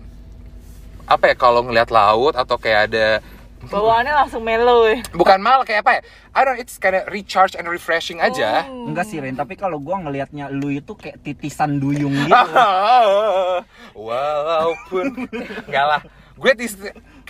apa 1.06 1.24
ya 1.26 1.36
kalau 1.36 1.60
ngelihat 1.62 1.90
laut 1.90 2.34
atau 2.34 2.56
kayak 2.56 2.88
ada 2.88 3.08
bawaannya 3.70 4.14
langsung 4.16 4.42
mellow 4.42 4.90
ya 4.90 5.04
bukan 5.14 5.38
mal 5.38 5.62
kayak 5.62 5.86
apa 5.86 5.92
ya? 5.98 6.02
I 6.32 6.42
don't 6.42 6.56
know, 6.56 6.64
it's 6.64 6.80
kinda 6.80 7.04
recharge 7.12 7.54
and 7.60 7.68
refreshing 7.68 8.24
aja. 8.24 8.64
Enggak 8.66 9.06
sih 9.06 9.20
Ren, 9.20 9.36
tapi 9.36 9.60
kalau 9.60 9.78
gua 9.78 10.00
ngelihatnya 10.00 10.48
lu 10.48 10.72
itu 10.72 10.96
kayak 10.96 11.20
titisan 11.22 11.78
duyung 11.78 12.16
gitu. 12.16 12.32
walaupun 14.08 15.28
enggak 15.68 15.86
lah. 15.86 16.02
Gue 16.40 16.58
tis- 16.58 16.80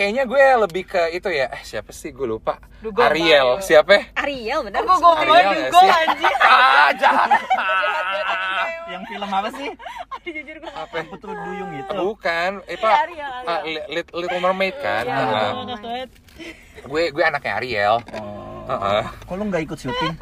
kayaknya 0.01 0.25
gue 0.25 0.43
lebih 0.59 0.83
ke 0.83 1.13
itu 1.13 1.29
ya 1.29 1.45
eh 1.47 1.61
siapa 1.61 1.91
sih 1.91 2.09
gue 2.09 2.25
lupa 2.25 2.57
Dugong 2.79 3.05
Ariel 3.05 3.49
Mario. 3.53 3.61
siapa 3.61 3.91
ya? 3.91 4.03
Ariel 4.17 4.59
bener 4.63 4.81
Kok 4.81 4.97
gue 4.97 5.13
nggak 5.21 5.45
dugong 5.61 5.85
sih? 5.85 5.99
anjir 6.01 6.33
ah 6.49 6.89
jangan 6.95 7.29
Yang 8.89 9.03
film 9.07 9.29
apa 9.31 9.49
sih? 9.51 9.69
apa 10.73 10.95
ya? 10.95 11.03
Putri 11.05 11.31
duyung 11.31 11.71
itu. 11.75 11.93
bukan 11.95 12.51
eh 12.65 12.73
Iya, 12.73 12.81
pak 12.81 12.93
Ariel, 12.99 13.31
ah, 13.45 13.59
Li- 13.63 13.87
Li- 13.91 14.13
Little 14.15 14.41
Mermaid 14.41 14.75
kan 14.75 15.05
Iya. 15.05 15.21
Ah, 15.21 15.51
gue 16.81 17.03
gue 17.07 17.23
anaknya 17.23 17.51
Ariel 17.55 17.95
Oh. 18.11 18.49
Heeh. 18.63 19.03
Kok 19.21 19.35
lu 19.35 19.43
nggak 19.47 19.63
ikut 19.63 19.77
syuting? 19.79 20.13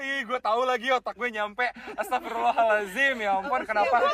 Ih, 0.00 0.20
gue 0.24 0.40
tahu 0.40 0.62
lagi 0.64 0.88
otak 0.90 1.14
gue 1.16 1.28
nyampe. 1.28 1.66
Astagfirullahalazim, 1.96 3.16
ya 3.20 3.40
ampun, 3.40 3.62
kenapa? 3.64 3.96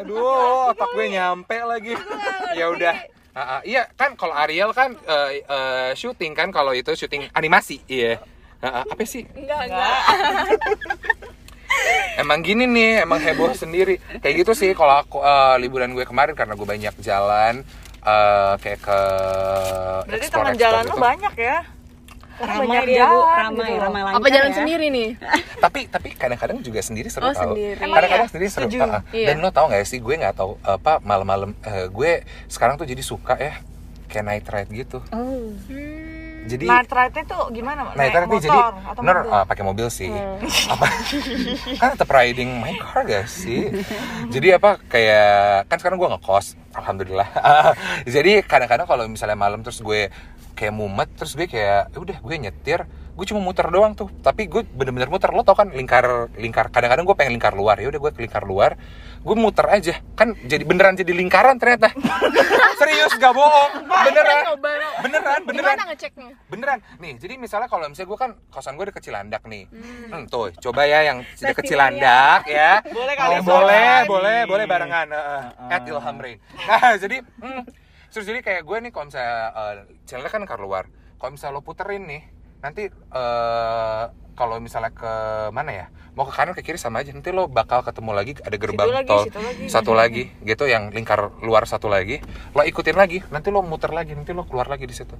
Aduh, 0.00 0.72
otak 0.72 0.88
gue 0.92 1.06
nyampe 1.08 1.56
lagi. 1.60 1.92
Ya 2.56 2.68
udah. 2.70 2.96
Ah, 3.32 3.40
ah. 3.40 3.60
iya 3.64 3.88
kan 3.96 4.12
kalau 4.12 4.36
Ariel 4.36 4.76
kan 4.76 4.92
eh, 4.92 5.40
eh, 5.40 5.90
syuting 5.96 6.36
kan 6.36 6.52
kalau 6.52 6.76
itu 6.76 6.92
syuting 6.92 7.32
animasi, 7.32 7.80
iya. 7.88 8.20
Ah, 8.60 8.84
ah. 8.84 8.92
apa 8.92 9.02
sih? 9.08 9.24
enggak 9.32 9.72
enggak 9.72 10.00
Emang 12.20 12.44
gini 12.44 12.68
nih, 12.68 13.08
emang 13.08 13.16
heboh 13.24 13.56
sendiri. 13.56 13.96
Kayak 14.20 14.44
gitu 14.44 14.52
sih 14.52 14.70
kalau 14.76 15.00
aku 15.00 15.24
eh, 15.24 15.56
liburan 15.64 15.96
gue 15.96 16.04
kemarin 16.04 16.36
karena 16.36 16.52
gue 16.52 16.68
banyak 16.68 16.92
jalan 17.00 17.64
eh, 18.04 18.52
kayak 18.60 18.80
ke 18.84 19.00
berarti 20.04 20.26
explore- 20.28 20.52
teman 20.52 20.60
jalan 20.60 20.84
gitu. 20.84 21.00
banyak 21.00 21.34
ya 21.40 21.58
ramai 22.42 22.66
banyak 22.66 22.84
dia 22.84 23.04
bu 23.06 23.18
ramai 23.22 23.68
gitu. 23.70 23.82
ramai 23.82 24.00
lancar 24.02 24.18
apa 24.18 24.28
jalan 24.28 24.50
ya. 24.50 24.56
sendiri 24.58 24.86
nih 24.90 25.08
tapi 25.64 25.80
tapi 25.86 26.08
kadang-kadang 26.12 26.58
juga 26.60 26.80
sendiri 26.82 27.08
seru 27.08 27.24
Oh, 27.24 27.32
tau 27.32 27.54
sendiri. 27.54 27.78
kadang-kadang 27.78 28.28
sendiri 28.28 28.46
seru 28.50 28.66
ah. 28.82 29.02
Iya. 29.14 29.26
dan 29.30 29.36
lo 29.38 29.50
tau 29.50 29.66
gak 29.70 29.86
sih 29.86 29.98
gue 29.98 30.14
nggak 30.14 30.34
tahu 30.34 30.58
apa 30.60 30.98
malam-malam 31.00 31.54
eh, 31.62 31.86
gue 31.86 32.26
sekarang 32.46 32.74
tuh 32.74 32.84
jadi 32.84 33.00
suka 33.00 33.34
ya 33.38 33.54
kayak 34.10 34.24
night 34.26 34.46
ride 34.50 34.70
gitu 34.74 34.98
oh 35.14 35.48
jadi 36.42 36.66
night 36.66 36.90
ride-nya 36.90 37.24
tuh 37.24 37.42
gimana 37.54 37.80
Mak? 37.86 37.94
night 37.94 38.14
ride 38.14 38.26
motor 38.26 38.42
jadi 38.42 38.58
atau 38.90 39.00
bener 39.02 39.16
ah, 39.30 39.44
pakai 39.46 39.62
mobil 39.62 39.86
sih. 39.88 40.10
Apa? 40.72 40.86
Kan 41.78 41.88
tetap 41.94 42.10
riding 42.10 42.50
my 42.58 42.74
car 42.82 43.06
gak 43.06 43.30
sih? 43.30 43.70
Jadi 44.28 44.48
apa 44.50 44.78
kayak 44.90 45.70
kan 45.70 45.76
sekarang 45.78 46.02
gue 46.02 46.08
ngekos 46.10 46.58
alhamdulillah. 46.74 47.28
Jadi 48.14 48.42
kadang-kadang 48.42 48.86
kalau 48.90 49.04
misalnya 49.06 49.38
malam 49.38 49.62
terus 49.62 49.78
gue 49.78 50.10
kayak 50.58 50.74
mumet 50.74 51.08
terus 51.14 51.32
gue 51.38 51.46
kayak 51.46 51.94
"Ya 51.94 51.98
udah 51.98 52.18
gue 52.18 52.36
nyetir 52.36 52.80
gue 53.12 53.26
cuma 53.28 53.40
muter 53.40 53.68
doang 53.68 53.92
tuh. 53.92 54.08
Tapi 54.20 54.48
gue 54.48 54.64
bener-bener 54.64 55.06
muter. 55.06 55.28
Lo 55.30 55.42
tau 55.42 55.52
kan 55.52 55.68
lingkar 55.68 56.32
lingkar 56.34 56.68
kadang-kadang 56.68 57.04
gue 57.04 57.16
pengen 57.16 57.36
lingkar 57.36 57.52
luar. 57.52 57.76
Ya 57.76 57.88
udah 57.88 58.00
gue 58.00 58.10
ke 58.10 58.20
lingkar 58.20 58.42
luar. 58.42 58.80
Gue 59.20 59.36
muter 59.36 59.68
aja. 59.68 60.00
Kan 60.14 60.34
jadi 60.42 60.64
beneran 60.64 60.96
jadi 60.96 61.12
lingkaran 61.12 61.56
ternyata. 61.56 61.92
Serius 62.80 63.14
gak 63.14 63.30
bohong. 63.30 63.86
Beneran. 63.86 64.42
beneran 65.02 65.40
beneran. 65.44 65.76
ngeceknya? 65.86 66.34
Beneran. 66.48 66.78
Nih 66.98 67.14
jadi 67.14 67.34
misalnya 67.36 67.68
kalau 67.68 67.86
misalnya 67.86 68.08
gue 68.08 68.18
kan 68.18 68.30
kosan 68.48 68.74
gue 68.74 68.88
deket 68.88 69.02
Cilandak 69.04 69.42
nih. 69.46 69.68
Hmm, 69.70 70.26
tuh 70.26 70.50
coba 70.58 70.82
ya 70.84 71.04
yang 71.04 71.22
deket 71.38 71.64
Cilandak 71.64 72.48
ya. 72.48 72.82
Boleh 72.82 73.12
Oh, 73.12 73.18
kali 73.18 73.34
boleh. 73.38 73.44
barengan. 73.46 74.04
boleh 74.08 74.38
boleh 74.48 74.64
barengan. 74.66 75.06
Uh, 75.08 75.20
Uh-uh. 75.22 75.70
at 75.70 75.82
Ilham 75.84 76.16
Rain 76.18 76.38
nah 76.68 76.94
jadi 76.96 77.20
hmm, 77.22 77.62
terus 78.08 78.24
jadi 78.24 78.40
kayak 78.40 78.62
gue 78.62 78.76
nih 78.82 78.90
kalau 78.90 79.06
misalnya 79.06 79.36
uh, 79.52 79.74
Cilandak 80.02 80.32
kan 80.32 80.42
keluar 80.42 80.60
luar. 80.60 80.84
Kalau 81.16 81.30
misalnya 81.32 81.54
lo 81.54 81.62
puterin 81.62 82.02
nih 82.04 82.22
nanti 82.62 82.88
eh 82.88 84.04
kalau 84.32 84.56
misalnya 84.64 84.88
ke 84.96 85.12
mana 85.52 85.70
ya? 85.70 85.86
Mau 86.16 86.24
ke 86.24 86.32
kanan 86.32 86.56
ke 86.56 86.64
kiri 86.64 86.80
sama 86.80 87.04
aja. 87.04 87.12
Nanti 87.12 87.28
lo 87.32 87.52
bakal 87.52 87.84
ketemu 87.84 88.10
lagi 88.16 88.32
ada 88.40 88.56
gerbang 88.56 88.88
lagi, 88.88 89.08
tol 89.08 89.24
situ 89.28 89.40
lagi. 89.40 89.64
satu 89.68 89.92
lagi 90.00 90.24
gitu 90.44 90.64
yang 90.64 90.88
lingkar 90.88 91.36
luar 91.44 91.68
satu 91.68 91.92
lagi. 91.92 92.24
Lo 92.56 92.64
ikutin 92.64 92.96
lagi 92.96 93.20
nanti 93.28 93.52
lo 93.52 93.60
muter 93.60 93.92
lagi 93.92 94.16
nanti 94.16 94.32
lo 94.32 94.48
keluar 94.48 94.72
lagi 94.72 94.88
di 94.88 94.96
situ. 94.96 95.14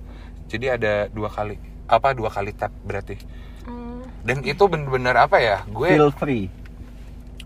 Jadi 0.49 0.67
ada 0.73 1.13
dua 1.13 1.29
kali 1.29 1.61
apa 1.91 2.17
dua 2.17 2.33
kali 2.33 2.57
tap 2.57 2.73
berarti. 2.83 3.21
Dan 4.23 4.47
itu 4.47 4.63
bener-bener 4.71 5.19
apa 5.19 5.43
ya? 5.43 5.67
Gue 5.67 5.99
Feel 5.99 6.15
free. 6.15 6.47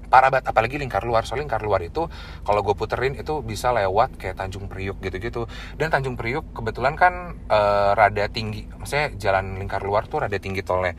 Parah 0.07 0.29
banget 0.29 0.47
apalagi 0.47 0.77
lingkar 0.77 1.03
luar. 1.03 1.23
Soalnya 1.23 1.47
lingkar 1.47 1.61
luar 1.61 1.81
itu 1.81 2.07
kalau 2.42 2.61
gue 2.61 2.73
puterin 2.73 3.12
itu 3.12 3.40
bisa 3.40 3.71
lewat 3.71 4.16
kayak 4.16 4.37
Tanjung 4.37 4.66
Priuk 4.66 4.99
gitu-gitu. 4.99 5.45
Dan 5.75 5.88
Tanjung 5.88 6.14
Priuk 6.14 6.47
kebetulan 6.53 6.95
kan 6.95 7.14
eh, 7.45 7.90
rada 7.92 8.25
tinggi. 8.27 8.66
Maksudnya 8.71 9.12
jalan 9.14 9.57
lingkar 9.57 9.81
luar 9.81 10.07
tuh 10.07 10.23
rada 10.23 10.37
tinggi 10.37 10.61
tolnya. 10.61 10.95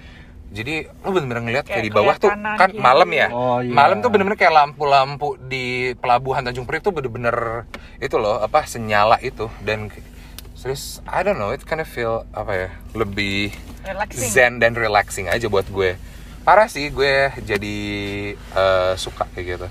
Jadi 0.47 0.87
lo 1.03 1.11
bener-bener 1.11 1.43
ngeliat 1.43 1.65
kayak, 1.67 1.75
Kayak 1.75 1.87
di 1.87 1.91
bawah 1.91 2.15
tuh 2.15 2.31
kanan, 2.31 2.55
kan 2.55 2.71
kiri. 2.71 2.79
malam 2.79 3.09
ya? 3.11 3.27
Oh, 3.29 3.59
iya. 3.59 3.67
malam 3.67 3.99
tuh 3.99 4.07
bener-bener 4.07 4.39
kayak 4.39 4.55
lampu-lampu 4.55 5.35
di 5.43 5.91
pelabuhan 5.95 6.39
Tanjung 6.39 6.63
Priuk 6.63 6.81
tuh 6.81 6.95
bener-bener 6.95 7.67
itu 7.99 8.15
loh 8.15 8.39
apa 8.39 8.63
senyala 8.63 9.19
itu. 9.19 9.51
Dan 9.59 9.91
serius 10.55 11.03
I 11.03 11.21
don't 11.21 11.35
know 11.35 11.51
it 11.51 11.61
kind 11.61 11.77
of 11.77 11.85
feel 11.85 12.23
apa 12.31 12.51
ya 12.55 12.69
lebih 12.93 13.51
Relaxing. 13.83 14.23
zen 14.25 14.53
dan 14.57 14.73
relaxing 14.73 15.27
aja 15.27 15.45
buat 15.45 15.67
gue 15.67 15.99
parah 16.47 16.71
sih 16.71 16.87
gue 16.87 17.27
jadi 17.43 17.77
eh, 18.39 18.93
suka 18.95 19.27
kayak 19.35 19.59
gitu 19.59 19.67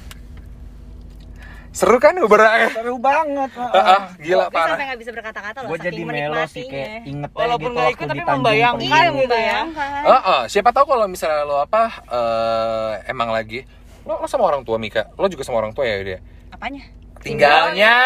seru 1.72 1.96
kan 1.96 2.16
ngobrolnya 2.16 2.72
Seru 2.72 2.96
banget. 2.96 3.52
Ah, 3.52 3.68
ah, 3.76 4.00
gila 4.16 4.48
Gue 4.48 4.56
parah 4.56 4.76
sampai 4.76 4.84
nggak 4.88 5.00
bisa 5.00 5.10
berkata-kata 5.12 5.58
loh 5.60 5.68
Gue 5.72 5.78
jadi 5.80 6.02
melo 6.04 6.40
sih 6.48 6.64
kayak 6.64 7.04
inget 7.04 7.28
aja 7.28 7.36
Walaupun 7.36 7.68
gitu 7.68 7.76
nggak 7.76 7.92
ikut, 7.92 8.06
tapi 8.08 8.22
membayangkan. 8.24 8.80
Iya, 8.80 8.96
gitu 8.96 9.04
ya. 9.04 9.12
membayangkan. 9.12 10.00
Eh, 10.08 10.20
eh, 10.24 10.42
siapa 10.48 10.70
tahu 10.72 10.84
kalau 10.88 11.04
misalnya 11.04 11.44
lo 11.44 11.60
apa 11.60 11.82
eh, 12.08 12.92
emang 13.08 13.28
lagi 13.28 13.64
lo, 14.04 14.20
lo 14.20 14.24
sama 14.24 14.48
orang 14.48 14.64
tua 14.64 14.80
Mika 14.80 15.12
lo 15.16 15.28
juga 15.28 15.44
sama 15.44 15.60
orang 15.60 15.76
tua 15.76 15.84
ya 15.84 15.96
dia 16.00 16.18
Apanya? 16.48 16.80
tinggalnya 17.20 17.96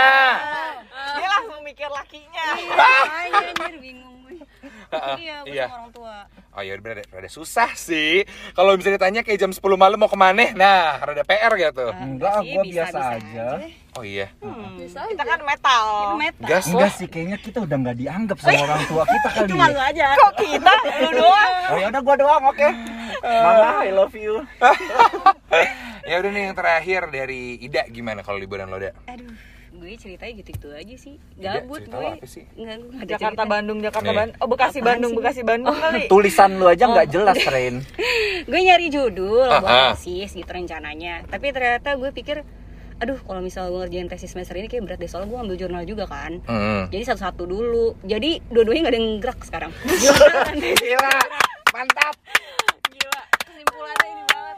dia 1.14 1.28
langsung 1.30 1.62
mikir 1.62 1.86
lakinya 1.86 2.46
anjir 3.22 3.74
bingung 3.78 4.02
gue. 4.02 4.09
Iya, 4.90 5.36
gue 5.46 5.54
iya. 5.54 5.66
sama 5.70 5.76
orang 5.80 5.92
tua. 5.94 6.16
Oh 6.50 6.62
ya 6.62 6.72
rada, 6.76 7.02
rada 7.06 7.30
susah 7.30 7.70
sih. 7.74 8.26
Kalau 8.52 8.74
bisa 8.74 8.90
ditanya 8.90 9.22
kayak 9.22 9.38
jam 9.38 9.52
10 9.54 9.62
malam 9.74 9.96
mau 9.96 10.10
ke 10.10 10.18
mana, 10.18 10.50
nah 10.52 10.98
rada 10.98 11.22
PR 11.22 11.52
gitu. 11.54 11.86
Enggak, 11.94 12.42
Sih, 12.42 12.50
gue 12.52 12.64
biasa 12.74 12.98
aja. 13.16 13.46
Oh 13.98 14.04
iya. 14.06 14.30
bisa 14.78 15.02
kita 15.02 15.24
kan 15.26 15.40
metal 15.42 15.84
Itu 15.90 16.16
meta. 16.18 16.46
Gas 16.46 16.64
Enggak 16.70 16.92
sih, 16.94 17.06
kayaknya 17.10 17.38
kita 17.42 17.58
udah 17.66 17.76
nggak 17.80 17.96
dianggap 17.98 18.36
sama 18.38 18.60
orang 18.70 18.82
tua 18.86 19.02
kita 19.02 19.28
kali 19.34 19.46
Itu 19.50 19.54
ya. 19.54 19.62
malu 19.66 19.80
aja. 19.82 20.06
kok 20.14 20.34
kita 20.38 20.74
lu 21.02 21.10
doang 21.18 21.52
Oh 21.70 21.76
ya 21.78 21.86
udah 21.90 22.02
gua 22.02 22.16
doang, 22.18 22.42
oke. 22.50 22.68
Mama, 23.22 23.70
I 23.86 23.90
love 23.90 24.14
you. 24.14 24.34
Ya 26.00 26.18
udah 26.18 26.30
nih 26.32 26.42
yang 26.50 26.56
terakhir 26.58 27.00
dari 27.12 27.60
Ida 27.60 27.86
gimana 27.86 28.24
kalau 28.24 28.40
liburan 28.40 28.66
lo, 28.66 28.82
Da? 28.82 28.90
Aduh, 29.06 29.30
gue 29.72 29.90
ceritanya 29.94 30.32
gitu-gitu 30.36 30.68
aja 30.70 30.94
sih. 30.94 31.14
Ida, 31.34 31.62
Gabut 31.62 31.80
gue. 31.80 32.10
nggak 32.52 32.76
ada 32.96 33.04
Jakarta 33.06 33.18
cerita. 33.38 33.44
Bandung 33.46 33.78
Jakarta. 33.78 34.10
Bandung 34.10 34.36
oh 34.36 34.48
Bekasi 34.48 34.76
Apaan 34.76 34.88
Bandung 34.90 35.10
sih? 35.10 35.18
Bekasi 35.18 35.40
Bandung 35.42 35.74
kali 35.74 36.00
Tulisan 36.06 36.50
lu 36.54 36.66
aja 36.66 36.84
nggak 36.86 37.08
jelas, 37.08 37.38
Ren. 37.46 37.74
gue 38.50 38.60
nyari 38.60 38.86
judul 38.88 39.40
Ah, 39.42 39.54
ah. 39.54 39.60
buat 39.60 39.72
tesis 39.94 40.32
gitu 40.32 40.48
rencananya 40.48 41.22
tapi 41.24 41.50
ternyata 41.50 41.94
gue 41.94 42.10
pikir 42.10 42.42
aduh 42.96 43.16
kalau 43.18 43.40
misalnya 43.40 43.70
gue 43.70 43.80
ngerjain 43.82 44.08
tesis 44.08 44.28
semester 44.28 44.52
ini 44.54 44.66
kayak 44.66 44.82
berat 44.82 44.98
deh 44.98 45.06
soalnya 45.06 45.28
gue 45.28 45.38
ambil 45.40 45.56
jurnal 45.56 45.84
juga 45.84 46.04
kan 46.04 46.40
Hmm. 46.42 46.88
jadi 46.88 47.04
satu-satu 47.06 47.44
dulu 47.44 47.96
jadi 48.02 48.40
dua-duanya 48.46 48.80
nggak 48.82 48.92
ada 48.92 48.98
yang 48.98 49.10
gerak 49.18 49.40
sekarang 49.40 49.72
Gila, 50.80 51.16
mantap. 51.70 52.14
gila 52.90 53.20
kesimpulannya 53.40 54.06
ini 54.06 54.22
banget 54.26 54.56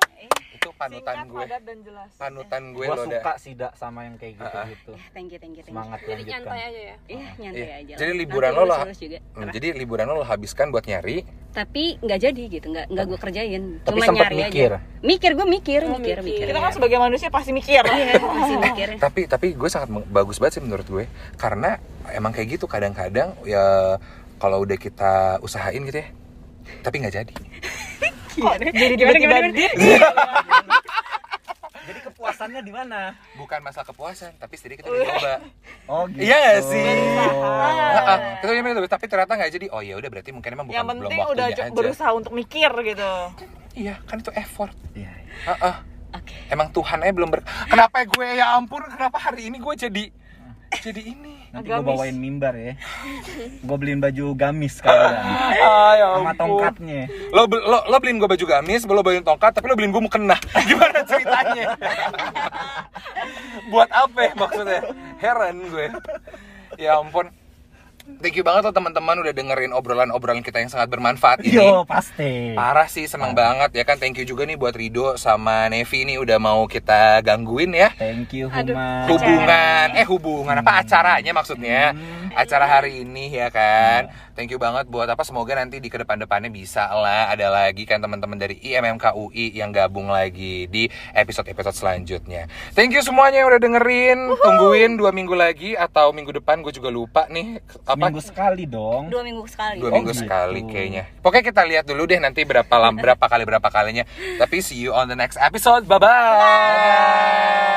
Itu 0.53 0.69
panutan 0.83 1.15
singkat 1.15 1.27
gue. 1.29 1.43
padat 1.43 1.63
dan 1.63 1.79
jelas 1.81 2.09
Panutan 2.15 2.63
gue 2.69 2.83
Gua 2.83 2.93
lo, 2.93 3.03
Da. 3.03 3.11
suka 3.15 3.33
sih 3.39 3.53
dak 3.53 3.73
sama 3.75 4.01
yang 4.03 4.17
kayak 4.17 4.35
Ah, 4.35 4.43
ah. 4.43 4.51
gitu-gitu. 4.65 4.93
thank 5.11 5.29
you 5.29 5.39
thank 5.39 5.55
you 5.55 5.63
thank 5.63 5.71
you 5.71 5.79
Semangat 5.79 5.99
jadi 6.03 6.23
nyantai 6.25 6.61
aja 6.61 6.81
ya 6.83 6.97
iya 7.09 7.29
nyantai 7.37 7.63
Iya. 7.63 7.75
aja 7.79 7.95
Jadi 7.97 8.13
liburan 8.17 8.51
lo 8.53 8.63
juga 8.63 9.19
Hmm? 9.33 9.51
Jadi 9.51 9.67
liburan 9.75 10.05
lo 10.05 10.15
lo 10.15 10.25
habiskan 10.25 10.67
buat 10.69 10.85
nyari. 10.85 11.17
tapi 11.53 11.85
nggak 11.99 12.19
jadi 12.19 12.43
gitu 12.51 12.67
nggak 12.67 12.87
nggak 12.89 13.05
gue 13.07 13.19
kerjain 13.21 13.63
Tapi 13.79 13.93
cuma 13.93 14.07
sempet 14.07 14.25
nyari 14.25 14.37
mikir. 14.43 14.71
aja 14.73 14.81
mikir 15.03 15.31
gue 15.33 15.47
mikir 15.47 15.81
Oh, 15.83 15.91
mikir 15.95 16.17
mikir. 16.17 16.19
mikir 16.25 16.47
kita 16.49 16.59
kan 16.59 16.73
sebagai 16.73 16.99
manusia 16.99 17.29
pasti 17.29 17.53
mikir 17.53 17.85
iya 17.85 18.17
masih 18.17 18.57
mikir 18.59 18.89
Tapi 19.05 19.21
tapi 19.27 19.47
gue 19.53 19.69
sangat 19.69 19.87
bagus 20.09 20.37
banget 20.37 20.53
sih 20.55 20.63
menurut 20.63 20.85
gue. 20.85 21.05
Karena 21.37 21.77
emang 22.09 22.31
kayak 22.31 22.49
gitu 22.53 22.65
kadang-kadang 22.65 23.37
ya 23.43 23.97
kalau 24.37 24.59
udah 24.59 24.75
kita 24.75 25.13
usahain 25.39 25.83
gitu 25.83 25.99
ya. 25.99 26.09
Tapi 26.81 26.95
nggak 26.99 27.15
jadi. 27.15 27.35
jadi 28.37 28.95
tiba-tiba 28.97 29.37
dia 29.53 29.71
Jadi 31.83 31.99
kepuasannya 31.99 32.63
di 32.63 32.71
mana? 32.71 33.11
Bukan 33.35 33.59
masalah 33.59 33.91
kepuasan, 33.91 34.39
tapi 34.39 34.55
sedikit 34.55 34.87
kita 34.87 34.95
udah 34.95 35.07
coba. 35.19 35.35
Oh 35.91 36.07
gitu. 36.07 36.23
Iya 36.23 36.63
sih? 36.63 36.79
Heeh, 36.79 38.19
kita 38.39 38.51
udah 38.55 38.63
gitu, 38.63 38.87
tapi 38.87 39.05
ternyata 39.11 39.35
nggak 39.35 39.51
jadi. 39.51 39.67
Oh 39.75 39.83
ya 39.83 39.99
udah 39.99 40.09
berarti 40.09 40.31
mungkin 40.31 40.51
emang 40.55 40.67
bukan 40.71 40.79
yang 40.79 40.87
belum 40.87 41.11
penting 41.11 41.21
udah 41.27 41.47
aja. 41.51 41.63
berusaha 41.75 42.11
untuk 42.15 42.33
mikir 42.33 42.71
gitu 42.87 43.11
Iya, 43.75 43.99
kan 44.07 44.23
itu 44.23 44.31
effort. 44.39 44.77
Iya. 44.95 45.11
Heeh. 45.49 45.75
Oke. 46.13 46.37
Emang 46.53 46.69
Tuhan 46.71 47.01
aja 47.03 47.13
belum 47.17 47.29
ber... 47.33 47.41
Kenapa 47.67 48.05
gue 48.05 48.29
ya 48.37 48.55
ampun, 48.61 48.85
kenapa 48.85 49.17
hari 49.17 49.49
ini 49.49 49.57
gue 49.59 49.75
jadi 49.75 50.05
jadi 50.81 51.03
ini? 51.13 51.35
Nanti 51.53 51.69
gue 51.69 51.85
bawain 51.85 52.17
mimbar 52.17 52.57
ya. 52.57 52.73
Gue 53.61 53.77
beliin 53.77 54.01
baju 54.01 54.33
gamis 54.33 54.81
kalian. 54.81 55.21
Ah, 55.63 55.93
ya 55.95 56.07
Sama 56.17 56.33
tongkatnya. 56.35 57.03
Lo, 57.31 57.45
bel- 57.45 57.63
lo, 57.63 57.79
lo 57.85 57.97
beliin 58.01 58.17
gue 58.17 58.29
baju 58.29 58.45
gamis, 58.49 58.89
lo 58.89 59.03
beliin 59.05 59.21
tongkat, 59.21 59.53
tapi 59.53 59.69
lo 59.69 59.77
beliin 59.77 59.93
gue 59.93 60.01
mukena. 60.01 60.37
Gimana 60.69 61.05
ceritanya? 61.05 61.77
Buat 63.73 63.91
apa 63.93 64.19
ya 64.25 64.33
maksudnya? 64.33 64.81
Heran 65.21 65.57
gue. 65.69 65.87
Ya 66.81 66.97
ampun. 66.97 67.29
Thank 68.03 68.35
you 68.35 68.43
banget 68.43 68.67
lo 68.67 68.75
teman-teman 68.75 69.15
udah 69.23 69.31
dengerin 69.31 69.71
obrolan-obrolan 69.71 70.43
kita 70.43 70.59
yang 70.59 70.67
sangat 70.67 70.91
bermanfaat 70.91 71.47
ini. 71.47 71.55
Yo, 71.55 71.87
pasti. 71.87 72.51
Parah 72.59 72.91
sih, 72.91 73.07
seneng 73.07 73.31
banget 73.31 73.71
ya 73.79 73.87
kan. 73.87 73.95
Thank 73.95 74.19
you 74.19 74.27
juga 74.27 74.43
nih 74.43 74.59
buat 74.59 74.75
Rido 74.75 75.15
sama 75.15 75.71
Nevi 75.71 76.03
nih 76.03 76.19
udah 76.19 76.43
mau 76.43 76.67
kita 76.67 77.23
gangguin 77.23 77.71
ya. 77.71 77.95
Thank 77.95 78.35
you, 78.35 78.51
Aduh. 78.51 78.75
Huma. 78.75 79.07
Hubungan, 79.07 79.87
eh 79.95 80.07
hubungan 80.11 80.57
apa 80.59 80.83
acaranya 80.83 81.31
maksudnya? 81.31 81.95
Hmm. 81.95 82.35
Acara 82.35 82.67
hari 82.67 83.07
ini 83.07 83.31
ya 83.31 83.55
kan. 83.55 84.11
Thank 84.33 84.51
you 84.51 84.59
banget 84.59 84.89
buat 84.89 85.05
apa 85.07 85.23
semoga 85.29 85.53
nanti 85.53 85.77
di 85.77 85.93
ke 85.93 86.01
depan-depannya 86.01 86.49
bisa 86.49 86.89
lah 86.89 87.29
ada 87.29 87.53
lagi 87.53 87.85
kan 87.85 88.01
teman-teman 88.01 88.41
dari 88.41 88.57
IMMK 88.65 89.13
UI 89.13 89.53
yang 89.53 89.71
gabung 89.71 90.09
lagi 90.09 90.65
di 90.73 90.89
episode-episode 91.13 91.77
selanjutnya. 91.77 92.49
Thank 92.73 92.97
you 92.97 93.05
semuanya 93.05 93.45
yang 93.45 93.53
udah 93.53 93.61
dengerin. 93.61 94.19
Tungguin 94.41 94.97
dua 94.97 95.13
minggu 95.13 95.37
lagi 95.37 95.77
atau 95.77 96.17
minggu 96.17 96.33
depan 96.41 96.65
gue 96.65 96.73
juga 96.73 96.89
lupa 96.89 97.29
nih 97.29 97.61
apa 97.93 98.09
Minggu 98.09 98.23
sekali 98.25 98.65
dong. 98.65 99.13
Dua 99.13 99.23
minggu 99.23 99.45
sekali. 99.45 99.79
dua 99.79 99.91
Oh, 99.91 99.95
minggu 99.95 100.13
gitu. 100.17 100.25
sekali 100.25 100.61
kayaknya. 100.65 101.05
Pokoknya 101.21 101.45
kita 101.45 101.63
lihat 101.69 101.85
dulu 101.85 102.03
deh 102.09 102.19
nanti 102.19 102.43
berapa 102.43 102.75
lam 102.77 102.97
berapa 102.97 103.25
kali 103.25 103.45
berapa 103.45 103.69
kalinya. 103.69 104.05
Tapi 104.41 104.65
see 104.65 104.81
you 104.81 104.97
on 104.97 105.09
the 105.09 105.17
next 105.17 105.37
episode. 105.37 105.85
Bye 105.85 106.01
bye. 106.01 107.72